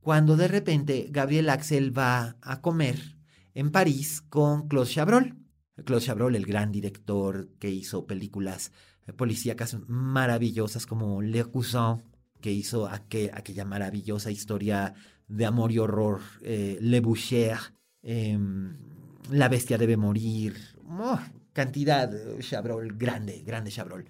cuando 0.00 0.36
de 0.36 0.48
repente 0.48 1.08
Gabriel 1.10 1.48
Axel 1.48 1.96
va 1.96 2.36
a 2.42 2.60
comer 2.60 3.16
en 3.54 3.70
París 3.70 4.20
con 4.28 4.68
Claude 4.68 4.90
Chabrol. 4.90 5.45
Claude 5.84 6.04
Chabrol, 6.04 6.36
el 6.36 6.46
gran 6.46 6.72
director 6.72 7.48
que 7.58 7.70
hizo 7.70 8.06
películas 8.06 8.72
eh, 9.06 9.12
policíacas 9.12 9.76
maravillosas 9.86 10.86
como 10.86 11.22
Le 11.22 11.44
Cousin, 11.44 12.02
que 12.40 12.52
hizo 12.52 12.86
aquella 12.86 13.64
maravillosa 13.64 14.30
historia 14.30 14.94
de 15.28 15.46
amor 15.46 15.72
y 15.72 15.78
horror, 15.78 16.20
eh, 16.42 16.78
Le 16.80 17.00
Boucher, 17.00 17.58
em, 18.02 18.76
La 19.30 19.48
bestia 19.48 19.76
debe 19.76 19.96
morir, 19.96 20.54
cantidad, 21.52 22.12
Chabrol, 22.38 22.96
grande, 22.96 23.42
grande 23.44 23.70
Chabrol. 23.72 24.04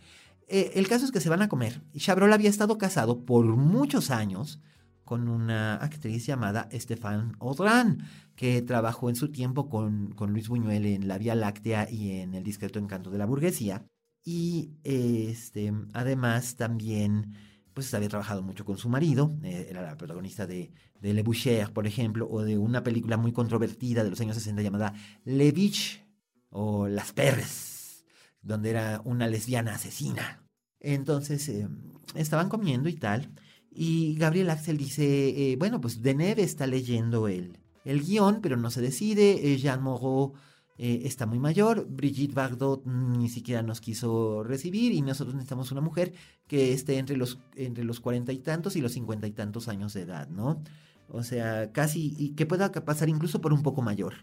Eh, 0.48 0.72
el 0.74 0.86
caso 0.88 1.06
es 1.06 1.10
que 1.10 1.20
se 1.20 1.30
van 1.30 1.42
a 1.42 1.48
comer. 1.48 1.80
Chabrol 1.96 2.32
había 2.32 2.50
estado 2.50 2.76
casado 2.76 3.24
por 3.24 3.44
muchos 3.56 4.10
años 4.10 4.60
con 5.06 5.28
una 5.28 5.76
actriz 5.76 6.26
llamada 6.26 6.68
Stéphane 6.72 7.32
Audran, 7.40 8.02
que 8.34 8.60
trabajó 8.60 9.08
en 9.08 9.16
su 9.16 9.30
tiempo 9.30 9.70
con, 9.70 10.12
con, 10.12 10.32
Luis 10.32 10.48
Buñuel 10.48 10.84
en 10.84 11.08
La 11.08 11.16
Vía 11.16 11.36
Láctea 11.36 11.88
y 11.88 12.10
en 12.20 12.34
El 12.34 12.42
discreto 12.42 12.78
encanto 12.78 13.10
de 13.10 13.18
la 13.18 13.24
burguesía. 13.24 13.86
Y 14.24 14.72
este, 14.82 15.72
además 15.94 16.56
también 16.56 17.34
pues 17.72 17.94
había 17.94 18.08
trabajado 18.08 18.42
mucho 18.42 18.64
con 18.64 18.78
su 18.78 18.88
marido, 18.88 19.36
eh, 19.42 19.68
era 19.70 19.82
la 19.82 19.96
protagonista 19.96 20.46
de, 20.46 20.72
de, 21.00 21.14
Le 21.14 21.22
Boucher, 21.22 21.72
por 21.72 21.86
ejemplo, 21.86 22.26
o 22.28 22.42
de 22.42 22.58
una 22.58 22.82
película 22.82 23.16
muy 23.16 23.32
controvertida 23.32 24.02
de 24.02 24.10
los 24.10 24.20
años 24.20 24.34
60 24.34 24.62
llamada 24.62 24.94
Le 25.24 25.52
Bitch, 25.52 26.02
o 26.50 26.88
Las 26.88 27.12
Perres, 27.12 28.04
donde 28.42 28.70
era 28.70 29.02
una 29.04 29.28
lesbiana 29.28 29.74
asesina. 29.74 30.42
Entonces 30.80 31.48
eh, 31.48 31.68
estaban 32.14 32.48
comiendo 32.48 32.88
y 32.88 32.94
tal, 32.94 33.30
y 33.76 34.14
Gabriel 34.16 34.50
Axel 34.50 34.76
dice, 34.76 35.52
eh, 35.52 35.56
bueno, 35.56 35.80
pues 35.80 36.00
Deneuve 36.02 36.42
está 36.42 36.66
leyendo 36.66 37.28
el, 37.28 37.58
el 37.84 38.02
guion, 38.02 38.40
pero 38.40 38.56
no 38.56 38.70
se 38.70 38.80
decide. 38.80 39.52
Eh, 39.52 39.58
Jean 39.58 39.82
Moreau 39.82 40.32
eh, 40.78 41.02
está 41.04 41.26
muy 41.26 41.38
mayor. 41.38 41.86
Brigitte 41.88 42.34
Bardot 42.34 42.84
ni 42.86 43.28
siquiera 43.28 43.62
nos 43.62 43.80
quiso 43.80 44.42
recibir 44.42 44.92
y 44.92 45.02
nosotros 45.02 45.34
necesitamos 45.34 45.72
una 45.72 45.80
mujer 45.80 46.12
que 46.46 46.72
esté 46.72 46.98
entre 46.98 47.16
los, 47.16 47.38
entre 47.54 47.84
los 47.84 48.00
cuarenta 48.00 48.32
y 48.32 48.38
tantos 48.38 48.76
y 48.76 48.80
los 48.80 48.92
cincuenta 48.92 49.26
y 49.26 49.32
tantos 49.32 49.68
años 49.68 49.92
de 49.94 50.02
edad, 50.02 50.28
¿no? 50.28 50.62
O 51.08 51.22
sea, 51.22 51.70
casi, 51.72 52.14
y 52.18 52.30
que 52.30 52.46
pueda 52.46 52.72
pasar 52.72 53.08
incluso 53.08 53.40
por 53.40 53.52
un 53.52 53.62
poco 53.62 53.82
mayor. 53.82 54.14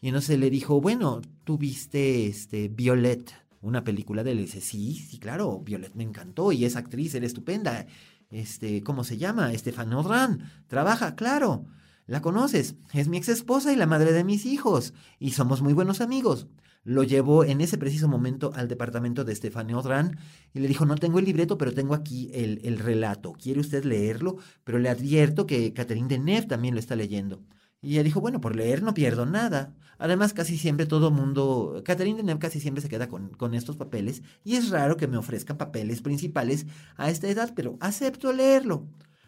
Y 0.00 0.08
entonces 0.08 0.38
le 0.38 0.50
dijo, 0.50 0.80
bueno, 0.80 1.20
tú 1.44 1.58
viste 1.58 2.26
este, 2.26 2.68
Violet, 2.68 3.32
una 3.60 3.84
película 3.84 4.24
de 4.24 4.32
él. 4.32 4.40
Y 4.40 4.42
dice, 4.42 4.60
sí, 4.60 4.94
sí, 4.94 5.18
claro, 5.18 5.60
Violet 5.60 5.94
me 5.94 6.02
encantó 6.02 6.50
y 6.50 6.64
es 6.64 6.74
actriz, 6.74 7.14
era 7.14 7.26
estupenda 7.26 7.86
este, 8.32 8.82
¿cómo 8.82 9.04
se 9.04 9.18
llama? 9.18 9.52
Estefan 9.52 9.92
Odran. 9.92 10.50
Trabaja, 10.66 11.14
claro. 11.14 11.66
La 12.06 12.20
conoces. 12.20 12.74
Es 12.92 13.06
mi 13.06 13.18
ex 13.18 13.28
esposa 13.28 13.72
y 13.72 13.76
la 13.76 13.86
madre 13.86 14.12
de 14.12 14.24
mis 14.24 14.46
hijos. 14.46 14.94
Y 15.18 15.32
somos 15.32 15.62
muy 15.62 15.74
buenos 15.74 16.00
amigos. 16.00 16.48
Lo 16.82 17.04
llevó 17.04 17.44
en 17.44 17.60
ese 17.60 17.78
preciso 17.78 18.08
momento 18.08 18.50
al 18.54 18.66
departamento 18.66 19.22
de 19.24 19.32
Estefan 19.32 19.72
Odran 19.72 20.18
y 20.52 20.58
le 20.58 20.66
dijo, 20.66 20.84
no 20.84 20.96
tengo 20.96 21.20
el 21.20 21.26
libreto, 21.26 21.56
pero 21.58 21.72
tengo 21.72 21.94
aquí 21.94 22.30
el, 22.32 22.60
el 22.64 22.78
relato. 22.78 23.34
¿Quiere 23.34 23.60
usted 23.60 23.84
leerlo? 23.84 24.38
Pero 24.64 24.80
le 24.80 24.88
advierto 24.88 25.46
que 25.46 25.72
Catherine 25.72 26.08
Deneuve 26.08 26.46
también 26.46 26.74
lo 26.74 26.80
está 26.80 26.96
leyendo. 26.96 27.44
Y 27.82 27.94
ella 27.94 28.04
dijo, 28.04 28.20
bueno, 28.20 28.40
por 28.40 28.56
leer 28.56 28.82
no 28.82 28.94
pierdo 28.94 29.26
nada. 29.26 29.74
Además, 29.98 30.32
casi 30.32 30.56
siempre 30.56 30.86
todo 30.86 31.10
mundo, 31.10 31.82
Catherine 31.84 32.16
Deneuve 32.16 32.40
casi 32.40 32.60
siempre 32.60 32.80
se 32.80 32.88
queda 32.88 33.08
con, 33.08 33.30
con, 33.30 33.54
estos 33.54 33.76
papeles 33.76 34.22
y 34.44 34.54
es 34.54 34.70
raro 34.70 34.96
que 34.96 35.08
me 35.08 35.16
ofrezcan 35.16 35.58
papeles 35.58 36.00
principales 36.00 36.66
a 36.96 37.10
esta 37.10 37.28
edad, 37.28 37.52
pero 37.54 37.76
acepto 37.80 38.32
leerlo. 38.32 38.86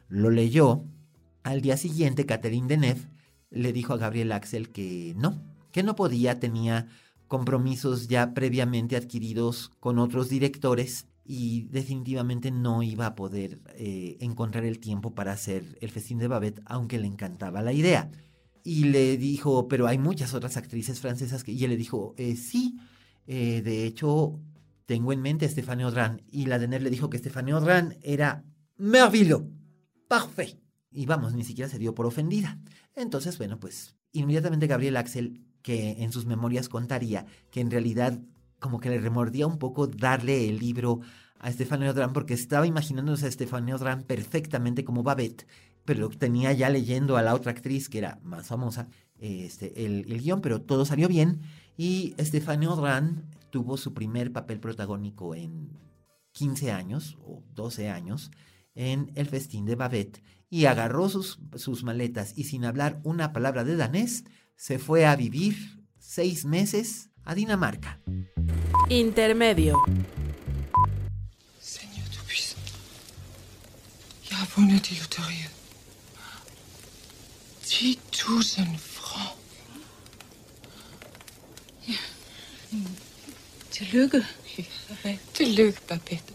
Lo 0.09 0.31
leyó. 0.31 0.85
Al 1.43 1.61
día 1.61 1.77
siguiente, 1.77 2.27
Catherine 2.27 2.69
Deneuve 2.69 3.03
le 3.51 3.73
dijo 3.73 3.93
a 3.93 3.99
Gabriel 3.99 4.33
Axel 4.33 4.71
que 4.71 5.15
no, 5.17 5.43
que 5.73 5.83
no 5.83 5.95
podía, 5.95 6.41
tenía 6.41 6.87
compromisos 7.29 8.09
ya 8.09 8.35
previamente 8.35 8.97
adquiridos 8.97 9.73
con 9.81 9.99
otros 9.99 10.29
directores 10.29 11.07
y 11.25 11.65
definitivamente 11.71 12.51
no 12.51 12.83
iba 12.83 13.07
a 13.07 13.15
poder 13.15 13.61
eh, 13.77 14.17
encontrar 14.21 14.65
el 14.65 14.79
tiempo 14.79 15.15
para 15.15 15.33
hacer 15.33 15.79
el 15.81 15.91
festín 15.91 16.19
de 16.19 16.29
Babette, 16.29 16.63
aunque 16.67 16.99
le 16.99 17.07
encantaba 17.07 17.63
la 17.63 17.73
idea. 17.73 18.11
Y 18.64 18.85
le 18.85 19.18
dijo, 19.18 19.68
pero 19.68 19.87
hay 19.87 19.99
muchas 19.99 20.35
otras 20.35 20.56
actrices 20.56 20.99
francesas 20.99 21.44
que... 21.44 21.52
Y 21.52 21.62
él 21.64 21.71
le 21.71 21.76
dijo, 21.76 22.14
eh, 22.16 22.35
sí, 22.35 22.78
eh, 23.26 23.61
de 23.62 23.85
hecho, 23.85 24.40
tengo 24.87 25.12
en 25.12 25.21
mente 25.21 25.44
a 25.44 25.49
Stéphane 25.50 25.85
Audran. 25.85 26.23
Y 26.30 26.47
la 26.47 26.59
Denner 26.59 26.83
le 26.83 26.90
dijo 26.90 27.11
que 27.11 27.18
Stéphane 27.18 27.52
Audran 27.52 27.99
era 28.02 28.42
merveilleux, 28.76 29.44
parfait. 30.09 30.59
Y 30.90 31.06
vamos, 31.06 31.35
ni 31.35 31.44
siquiera 31.44 31.71
se 31.71 31.78
dio 31.78 31.94
por 31.94 32.06
ofendida. 32.06 32.59
Entonces, 32.97 33.37
bueno, 33.37 33.61
pues 33.61 33.94
inmediatamente 34.12 34.66
Gabriel 34.66 34.97
Axel, 34.97 35.44
que 35.62 36.02
en 36.02 36.12
sus 36.12 36.25
memorias 36.25 36.68
contaría 36.68 37.26
que 37.50 37.61
en 37.61 37.71
realidad 37.71 38.21
como 38.61 38.80
que 38.80 38.88
le 38.88 38.99
remordía 38.99 39.47
un 39.47 39.59
poco 39.59 39.87
darle 39.88 40.49
el 40.49 40.59
libro 40.59 41.00
a 41.38 41.52
Stefano 41.52 41.90
Odran 41.90 42.14
porque 42.14 42.33
estaba 42.33 42.66
imaginándose 42.66 43.26
a 43.26 43.30
Stefano 43.30 43.76
Odran 43.76 44.04
perfectamente 44.04 44.85
como 44.85 45.02
Babette 45.02 45.47
pero 45.85 46.09
tenía 46.09 46.53
ya 46.53 46.71
leyendo 46.71 47.17
a 47.17 47.23
la 47.23 47.35
otra 47.35 47.53
actriz 47.53 47.88
que 47.88 47.99
era 47.99 48.19
más 48.23 48.47
famosa 48.47 48.88
este, 49.19 49.85
el, 49.85 50.05
guion, 50.21 50.41
pero 50.41 50.61
todo 50.61 50.85
salió 50.85 51.09
bien. 51.09 51.41
Y 51.76 52.14
Stephanie 52.19 52.69
Odran 52.69 53.25
tuvo 53.50 53.76
su 53.76 53.95
primer 53.95 54.33
papel 54.33 54.61
protagónico 54.61 55.35
en 55.35 55.71
15 56.33 56.73
años 56.73 57.19
o 57.23 57.43
12 57.55 57.91
años 57.91 58.31
en 58.75 59.12
el 59.14 59.26
festín 59.26 59.67
de 59.67 59.76
Babette 59.76 60.23
y 60.50 60.67
agarró 60.67 61.09
sus, 61.09 61.38
sus 61.57 61.85
maletas 61.85 62.33
y 62.37 62.45
sin 62.45 62.64
hablar 62.64 63.00
una 63.05 63.33
palabra 63.33 63.64
de 63.64 63.76
danés 63.76 64.25
se 64.57 64.79
fue 64.79 65.07
a 65.07 65.17
vivir 65.17 65.57
seis 65.99 66.45
meses 66.45 67.11
a 67.25 67.35
Dinamarca. 67.35 68.00
Intermedio. 68.88 69.81
Pone 77.75 79.59
Tillykke. 83.73 84.23
Tillykke, 85.33 85.81
Babette. 85.88 86.33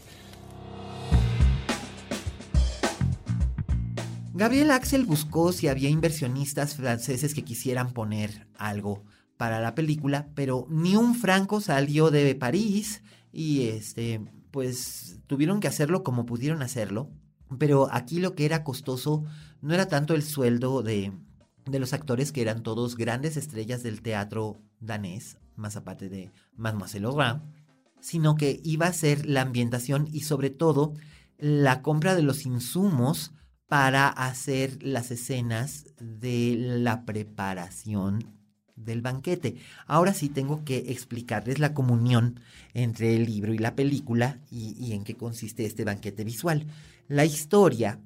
Gabriel 4.34 4.72
Axel 4.72 5.06
buscó 5.06 5.54
si 5.54 5.70
había 5.70 5.90
inversionistas 5.90 6.76
franceses 6.76 7.34
que 7.34 7.46
quisieran 7.46 7.94
poner 7.94 8.48
algo 8.58 9.06
para 9.38 9.62
la 9.62 9.76
película, 9.76 10.28
pero 10.36 10.68
ni 10.70 10.98
un 10.98 11.16
franco 11.16 11.62
salió 11.62 12.12
de 12.12 12.36
París 12.36 13.02
y 13.32 13.68
este, 13.70 14.20
pues 14.52 15.22
tuvieron 15.28 15.62
que 15.62 15.70
hacerlo 15.70 16.04
como 16.04 16.26
pudieron 16.26 16.62
hacerlo. 16.62 17.10
Pero 17.58 17.88
aquí 17.94 18.20
lo 18.20 18.36
que 18.36 18.44
era 18.44 18.66
costoso 18.66 19.24
no 19.62 19.74
era 19.74 19.88
tanto 19.88 20.14
el 20.14 20.22
sueldo 20.22 20.84
de, 20.84 21.14
de 21.72 21.80
los 21.80 21.94
actores 21.94 22.32
que 22.32 22.42
eran 22.42 22.64
todos 22.64 22.96
grandes 22.96 23.38
estrellas 23.38 23.84
del 23.84 24.02
teatro 24.02 24.62
danés, 24.80 25.38
más 25.56 25.76
aparte 25.76 26.10
de 26.10 26.32
Mademoiselle 26.56 27.04
Laurent, 27.04 27.44
sino 28.02 28.36
que 28.36 28.60
iba 28.64 28.88
a 28.88 28.94
ser 28.94 29.26
la 29.26 29.42
ambientación 29.42 30.08
y 30.12 30.22
sobre 30.22 30.50
todo 30.50 30.94
la 31.38 31.82
compra 31.82 32.16
de 32.16 32.24
los 32.24 32.46
insumos 32.46 33.34
para 33.68 34.08
hacer 34.08 34.82
las 34.82 35.12
escenas 35.12 35.86
de 36.00 36.56
la 36.58 37.06
preparación 37.06 38.40
del 38.76 39.02
banquete. 39.02 39.58
Ahora 39.86 40.14
sí 40.14 40.30
tengo 40.30 40.64
que 40.64 40.92
explicarles 40.92 41.60
la 41.60 41.74
comunión 41.74 42.40
entre 42.74 43.16
el 43.16 43.26
libro 43.26 43.54
y 43.54 43.58
la 43.58 43.76
película 43.76 44.40
y, 44.50 44.76
y 44.84 44.94
en 44.94 45.04
qué 45.04 45.16
consiste 45.16 45.66
este 45.66 45.86
banquete 45.86 46.24
visual. 46.24 46.66
La 47.08 47.26
historia 47.26 48.00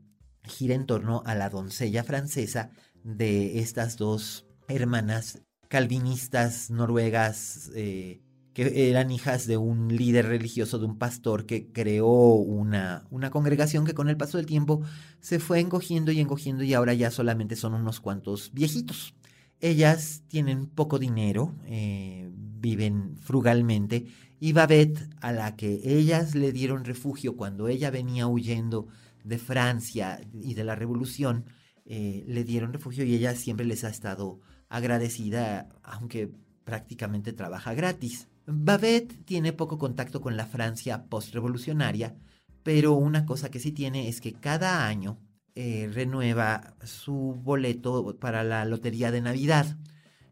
gira 0.44 0.76
en 0.76 0.86
torno 0.86 1.24
a 1.26 1.36
la 1.36 1.50
doncella 1.50 2.04
francesa 2.04 2.72
de 3.04 3.60
estas 3.60 3.98
dos 3.98 4.46
hermanas 4.68 5.42
calvinistas 5.68 6.70
noruegas 6.70 7.72
eh, 7.76 8.22
que 8.54 8.90
eran 8.90 9.12
hijas 9.12 9.48
de 9.48 9.58
un 9.58 9.96
líder 9.96 10.28
religioso, 10.28 10.78
de 10.78 10.86
un 10.86 10.98
pastor 10.98 11.46
que 11.46 11.72
creó 11.72 12.36
una, 12.36 13.06
una 13.10 13.32
congregación 13.32 13.86
que 13.86 13.96
con 13.96 14.10
el 14.10 14.18
paso 14.18 14.38
del 14.38 14.46
tiempo 14.46 14.82
se 15.20 15.40
fue 15.40 15.60
encogiendo 15.60 16.12
y 16.12 16.20
encogiendo 16.20 16.64
y 16.64 16.74
ahora 16.74 16.94
ya 16.94 17.10
solamente 17.10 17.56
son 17.56 17.74
unos 17.74 18.00
cuantos 18.00 18.52
viejitos. 18.54 19.16
Ellas 19.60 20.24
tienen 20.28 20.68
poco 20.68 21.00
dinero, 21.00 21.56
eh, 21.66 22.30
viven 22.36 23.18
frugalmente 23.20 24.06
y 24.40 24.52
Babette, 24.52 25.10
a 25.22 25.32
la 25.32 25.56
que 25.56 25.82
ellas 25.84 26.36
le 26.36 26.52
dieron 26.52 26.84
refugio 26.84 27.36
cuando 27.36 27.68
ella 27.68 27.90
venía 27.90 28.28
huyendo 28.28 28.88
de 29.24 29.38
Francia 29.38 30.20
y 30.34 30.54
de 30.54 30.66
la 30.66 30.76
revolución, 30.76 31.46
eh, 31.86 32.24
le 32.28 32.44
dieron 32.44 32.74
refugio 32.74 33.04
y 33.04 33.14
ella 33.14 33.36
siempre 33.36 33.66
les 33.66 33.84
ha 33.84 33.90
estado 33.90 34.40
agradecida, 34.70 35.70
aunque 35.84 36.32
prácticamente 36.64 37.34
trabaja 37.34 37.74
gratis. 37.74 38.28
Babette 38.46 39.24
tiene 39.26 39.54
poco 39.54 39.78
contacto 39.78 40.22
con 40.22 40.38
la 40.38 40.46
Francia 40.46 41.06
postrevolucionaria, 41.06 42.16
pero 42.64 42.94
una 42.94 43.26
cosa 43.26 43.52
que 43.52 43.60
sí 43.60 43.72
tiene 43.72 44.08
es 44.08 44.22
que 44.22 44.34
cada 44.34 44.86
año 44.86 45.20
eh, 45.56 45.90
renueva 45.94 46.76
su 46.84 47.40
boleto 47.42 48.18
para 48.20 48.44
la 48.44 48.66
Lotería 48.66 49.12
de 49.12 49.22
Navidad, 49.22 49.78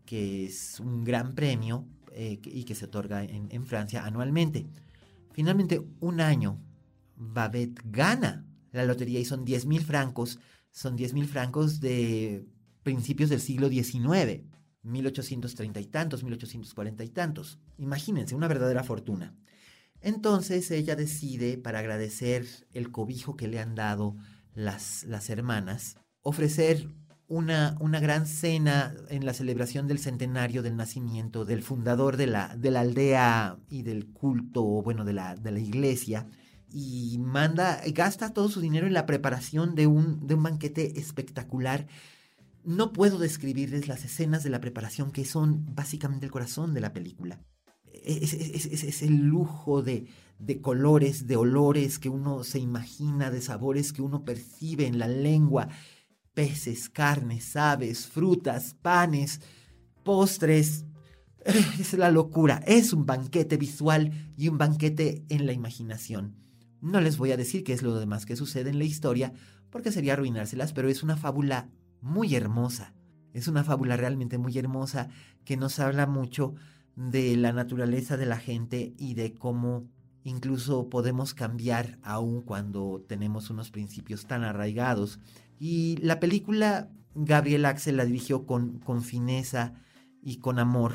que 0.05 0.45
es 0.45 0.79
un 0.79 1.03
gran 1.03 1.35
premio 1.35 1.85
eh, 2.13 2.39
y 2.43 2.63
que 2.63 2.75
se 2.75 2.85
otorga 2.85 3.23
en, 3.23 3.47
en 3.51 3.65
Francia 3.65 4.05
anualmente. 4.05 4.67
Finalmente, 5.31 5.81
un 5.99 6.21
año, 6.21 6.59
Babette 7.15 7.81
gana 7.85 8.45
la 8.71 8.85
lotería 8.85 9.19
y 9.19 9.25
son 9.25 9.45
10 9.45 9.65
mil 9.65 9.81
francos, 9.83 10.39
son 10.71 10.95
10 10.95 11.13
mil 11.13 11.27
francos 11.27 11.79
de 11.79 12.45
principios 12.83 13.29
del 13.29 13.41
siglo 13.41 13.69
XIX, 13.69 14.43
1830 14.83 15.79
y 15.79 15.85
tantos, 15.85 16.23
1840 16.23 17.03
y 17.03 17.09
tantos. 17.09 17.59
Imagínense, 17.77 18.35
una 18.35 18.47
verdadera 18.47 18.83
fortuna. 18.83 19.35
Entonces 20.01 20.71
ella 20.71 20.95
decide, 20.95 21.57
para 21.57 21.79
agradecer 21.79 22.47
el 22.73 22.91
cobijo 22.91 23.37
que 23.37 23.47
le 23.47 23.59
han 23.59 23.75
dado 23.75 24.15
las, 24.55 25.03
las 25.03 25.29
hermanas, 25.29 25.97
ofrecer 26.21 26.87
una, 27.27 27.77
una, 27.79 27.99
gran 27.99 28.25
cena 28.25 28.93
en 29.09 29.25
la 29.25 29.33
celebración 29.33 29.87
del 29.87 29.99
centenario 29.99 30.63
del 30.63 30.75
nacimiento 30.75 31.45
del 31.45 31.63
fundador 31.63 32.17
de 32.17 32.27
la, 32.27 32.57
de 32.57 32.71
la 32.71 32.81
aldea 32.81 33.57
y 33.69 33.83
del 33.83 34.11
culto, 34.11 34.63
bueno, 34.63 35.05
de 35.05 35.13
la, 35.13 35.35
de 35.35 35.51
la 35.51 35.59
iglesia, 35.59 36.27
y 36.73 37.17
manda, 37.19 37.81
gasta 37.93 38.33
todo 38.33 38.49
su 38.49 38.61
dinero 38.61 38.87
en 38.87 38.93
la 38.93 39.05
preparación 39.05 39.75
de 39.75 39.87
un, 39.87 40.25
de 40.25 40.35
un 40.35 40.43
banquete 40.43 40.99
espectacular. 40.99 41.87
No 42.63 42.93
puedo 42.93 43.17
describirles 43.17 43.87
las 43.87 44.05
escenas 44.05 44.43
de 44.43 44.49
la 44.49 44.61
preparación 44.61 45.11
que 45.11 45.25
son 45.25 45.65
básicamente 45.75 46.25
el 46.25 46.31
corazón 46.31 46.73
de 46.73 46.81
la 46.81 46.93
película. 46.93 47.41
Es, 47.91 48.33
es, 48.33 48.65
es, 48.65 48.83
es 48.83 49.01
el 49.01 49.17
lujo 49.17 49.81
de, 49.81 50.07
de, 50.39 50.61
colores, 50.61 51.27
de 51.27 51.35
olores 51.35 51.99
que 51.99 52.09
uno 52.09 52.43
se 52.43 52.59
imagina, 52.59 53.31
de 53.31 53.41
sabores 53.41 53.91
que 53.91 54.01
uno 54.01 54.23
percibe 54.23 54.85
en 54.87 54.97
la 54.97 55.07
lengua. 55.07 55.67
Peces, 56.33 56.89
carnes, 56.89 57.55
aves, 57.55 58.07
frutas, 58.07 58.75
panes, 58.81 59.41
postres. 60.03 60.85
Es 61.43 61.93
la 61.93 62.11
locura. 62.11 62.63
Es 62.65 62.93
un 62.93 63.05
banquete 63.05 63.57
visual 63.57 64.33
y 64.37 64.47
un 64.47 64.57
banquete 64.57 65.25
en 65.29 65.47
la 65.47 65.53
imaginación. 65.53 66.41
No 66.81 66.99
les 66.99 67.17
voy 67.17 67.31
a 67.31 67.37
decir 67.37 67.63
qué 67.63 67.73
es 67.73 67.83
lo 67.83 67.99
demás 67.99 68.25
que 68.25 68.35
sucede 68.35 68.71
en 68.71 68.79
la 68.79 68.85
historia, 68.85 69.33
porque 69.69 69.91
sería 69.91 70.13
arruinárselas, 70.13 70.73
pero 70.73 70.89
es 70.89 71.03
una 71.03 71.15
fábula 71.15 71.69
muy 72.01 72.35
hermosa. 72.35 72.93
Es 73.33 73.47
una 73.47 73.63
fábula 73.63 73.95
realmente 73.95 74.37
muy 74.37 74.57
hermosa 74.57 75.09
que 75.45 75.57
nos 75.57 75.79
habla 75.79 76.07
mucho 76.07 76.55
de 76.95 77.37
la 77.37 77.53
naturaleza 77.53 78.17
de 78.17 78.25
la 78.25 78.37
gente 78.37 78.93
y 78.97 79.13
de 79.13 79.33
cómo 79.33 79.87
incluso 80.23 80.89
podemos 80.89 81.33
cambiar 81.33 81.97
aún 82.03 82.41
cuando 82.41 83.03
tenemos 83.07 83.49
unos 83.49 83.71
principios 83.71 84.25
tan 84.25 84.43
arraigados. 84.43 85.19
Y 85.59 85.97
la 85.97 86.19
película 86.19 86.89
Gabriel 87.15 87.65
Axel 87.65 87.97
la 87.97 88.05
dirigió 88.05 88.45
con, 88.45 88.79
con 88.79 89.03
fineza 89.03 89.73
y 90.21 90.37
con 90.37 90.59
amor. 90.59 90.93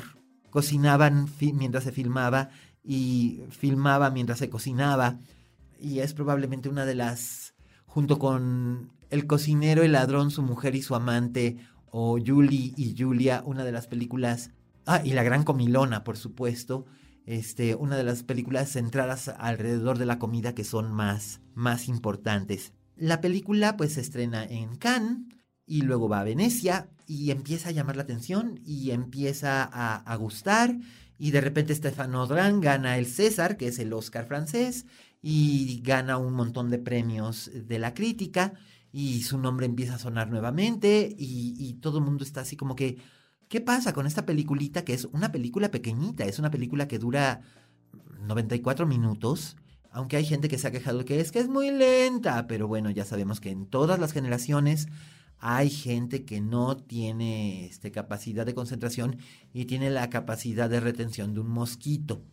Cocinaban 0.49 1.27
mientras 1.53 1.83
se 1.83 1.91
filmaba 1.91 2.49
y 2.83 3.41
filmaba 3.49 4.11
mientras 4.11 4.39
se 4.39 4.49
cocinaba 4.49 5.19
y 5.79 5.99
es 5.99 6.13
probablemente 6.13 6.69
una 6.69 6.85
de 6.85 6.95
las, 6.95 7.53
junto 7.85 8.19
con 8.19 8.91
El 9.09 9.27
cocinero, 9.27 9.83
el 9.83 9.93
ladrón, 9.93 10.31
su 10.31 10.41
mujer 10.41 10.75
y 10.75 10.81
su 10.81 10.95
amante, 10.95 11.57
o 11.89 12.19
Julie 12.23 12.73
y 12.75 12.95
Julia, 12.97 13.41
una 13.45 13.63
de 13.63 13.71
las 13.71 13.87
películas, 13.87 14.51
ah, 14.85 15.01
y 15.03 15.13
La 15.13 15.23
Gran 15.23 15.43
Comilona, 15.43 16.03
por 16.03 16.17
supuesto, 16.17 16.85
este, 17.25 17.75
una 17.75 17.97
de 17.97 18.03
las 18.03 18.23
películas 18.23 18.71
centradas 18.71 19.29
alrededor 19.37 19.97
de 19.97 20.05
la 20.05 20.19
comida 20.19 20.55
que 20.55 20.63
son 20.63 20.91
más, 20.91 21.41
más 21.53 21.87
importantes. 21.87 22.73
La 22.95 23.21
película 23.21 23.77
pues 23.77 23.93
se 23.93 24.01
estrena 24.01 24.43
en 24.43 24.77
Cannes 24.77 25.27
y 25.65 25.81
luego 25.81 26.07
va 26.07 26.21
a 26.21 26.23
Venecia 26.23 26.89
y 27.05 27.31
empieza 27.31 27.69
a 27.69 27.73
llamar 27.73 27.97
la 27.97 28.03
atención 28.03 28.59
y 28.65 28.91
empieza 28.91 29.63
a, 29.63 29.97
a 29.97 30.15
gustar 30.15 30.77
y 31.19 31.31
de 31.31 31.41
repente 31.41 31.75
Stefano 31.75 32.27
Dran 32.27 32.61
gana 32.61 32.97
el 32.97 33.07
César, 33.07 33.57
que 33.57 33.67
es 33.67 33.79
el 33.79 33.93
Oscar 33.93 34.25
francés, 34.25 34.85
y 35.21 35.81
gana 35.83 36.17
un 36.17 36.33
montón 36.33 36.69
de 36.69 36.79
premios 36.79 37.49
de 37.53 37.79
la 37.79 37.93
crítica 37.93 38.53
y 38.91 39.23
su 39.23 39.37
nombre 39.37 39.65
empieza 39.65 39.95
a 39.95 39.99
sonar 39.99 40.29
nuevamente 40.29 41.15
y, 41.17 41.73
todo 41.81 41.99
el 41.99 42.05
mundo 42.05 42.23
está 42.23 42.41
así 42.41 42.55
como 42.55 42.75
que, 42.75 42.97
¿qué 43.47 43.61
pasa 43.61 43.93
con 43.93 44.07
esta 44.07 44.25
peliculita 44.25 44.83
que 44.83 44.93
es 44.93 45.05
una 45.05 45.31
película 45.31 45.69
pequeñita? 45.69 46.25
Es 46.25 46.39
una 46.39 46.51
película 46.51 46.87
que 46.87 46.99
dura 46.99 47.41
94 48.21 48.85
minutos, 48.87 49.57
aunque 49.91 50.17
hay 50.17 50.25
gente 50.25 50.47
que 50.47 50.57
se 50.57 50.67
ha 50.67 50.71
quejado 50.71 51.05
que 51.05 51.19
es 51.19 51.31
que 51.31 51.39
es 51.39 51.47
muy 51.47 51.71
lenta, 51.71 52.47
pero 52.47 52.67
bueno, 52.67 52.89
ya 52.89 53.05
sabemos 53.05 53.39
que 53.39 53.51
en 53.51 53.67
todas 53.67 53.99
las 53.99 54.13
generaciones 54.13 54.87
hay 55.39 55.69
gente 55.69 56.25
que 56.25 56.41
no 56.41 56.77
tiene 56.77 57.65
este, 57.65 57.91
capacidad 57.91 58.45
de 58.45 58.55
concentración 58.55 59.17
y 59.53 59.65
tiene 59.65 59.91
la 59.91 60.09
capacidad 60.09 60.69
de 60.69 60.79
retención 60.79 61.33
de 61.33 61.41
un 61.41 61.49
mosquito 61.49 62.23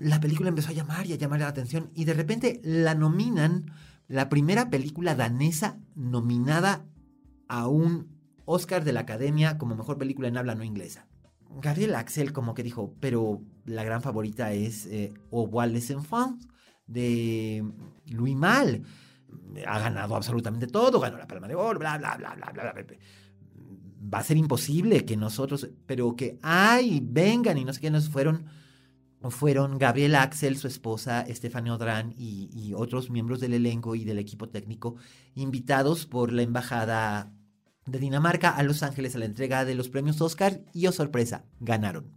la 0.00 0.20
película 0.20 0.48
empezó 0.48 0.70
a 0.70 0.74
llamar 0.74 1.06
y 1.06 1.12
a 1.12 1.16
llamar 1.16 1.40
la 1.40 1.48
atención 1.48 1.90
y 1.94 2.04
de 2.04 2.14
repente 2.14 2.60
la 2.64 2.94
nominan, 2.94 3.72
la 4.06 4.28
primera 4.28 4.70
película 4.70 5.14
danesa 5.14 5.78
nominada 5.94 6.86
a 7.48 7.68
un 7.68 8.08
Oscar 8.44 8.84
de 8.84 8.92
la 8.92 9.00
Academia 9.00 9.58
como 9.58 9.76
mejor 9.76 9.98
película 9.98 10.28
en 10.28 10.38
habla 10.38 10.54
no 10.54 10.64
inglesa. 10.64 11.06
Gabriel 11.60 11.94
Axel 11.94 12.32
como 12.32 12.54
que 12.54 12.62
dijo, 12.62 12.94
pero 13.00 13.42
la 13.64 13.84
gran 13.84 14.02
favorita 14.02 14.52
es 14.52 14.86
eh, 14.86 15.12
revoir 15.30 15.70
les 15.70 15.90
enfants 15.90 16.46
de 16.86 17.64
Louis 18.06 18.36
Mal. 18.36 18.82
Ha 19.66 19.78
ganado 19.78 20.14
absolutamente 20.16 20.66
todo, 20.66 21.00
ganó 21.00 21.18
la 21.18 21.26
Palma 21.26 21.48
de 21.48 21.54
Oro, 21.54 21.78
bla, 21.78 21.98
bla, 21.98 22.16
bla, 22.16 22.34
bla, 22.34 22.50
bla, 22.52 22.72
bla. 22.72 22.84
Va 24.14 24.18
a 24.18 24.24
ser 24.24 24.36
imposible 24.36 25.04
que 25.04 25.16
nosotros, 25.16 25.68
pero 25.86 26.16
que, 26.16 26.38
ay, 26.42 27.00
vengan 27.02 27.58
y 27.58 27.64
no 27.64 27.72
sé 27.72 27.80
qué, 27.80 27.90
nos 27.90 28.08
fueron 28.08 28.46
fueron 29.30 29.78
Gabriel 29.78 30.14
Axel, 30.14 30.56
su 30.56 30.68
esposa, 30.68 31.22
Estefania 31.22 31.74
Odrán 31.74 32.14
y, 32.16 32.72
otros 32.74 33.10
miembros 33.10 33.40
del 33.40 33.54
elenco 33.54 33.94
y 33.94 34.04
del 34.04 34.18
equipo 34.18 34.48
técnico 34.48 34.96
invitados 35.34 36.06
por 36.06 36.32
la 36.32 36.42
embajada 36.42 37.32
de 37.86 37.98
Dinamarca 37.98 38.50
a 38.50 38.62
Los 38.62 38.82
Ángeles 38.82 39.14
a 39.14 39.18
la 39.18 39.24
entrega 39.24 39.64
de 39.64 39.74
los 39.74 39.88
premios 39.88 40.20
Oscar 40.20 40.60
y, 40.72 40.86
oh 40.86 40.92
sorpresa, 40.92 41.44
ganaron. 41.60 42.12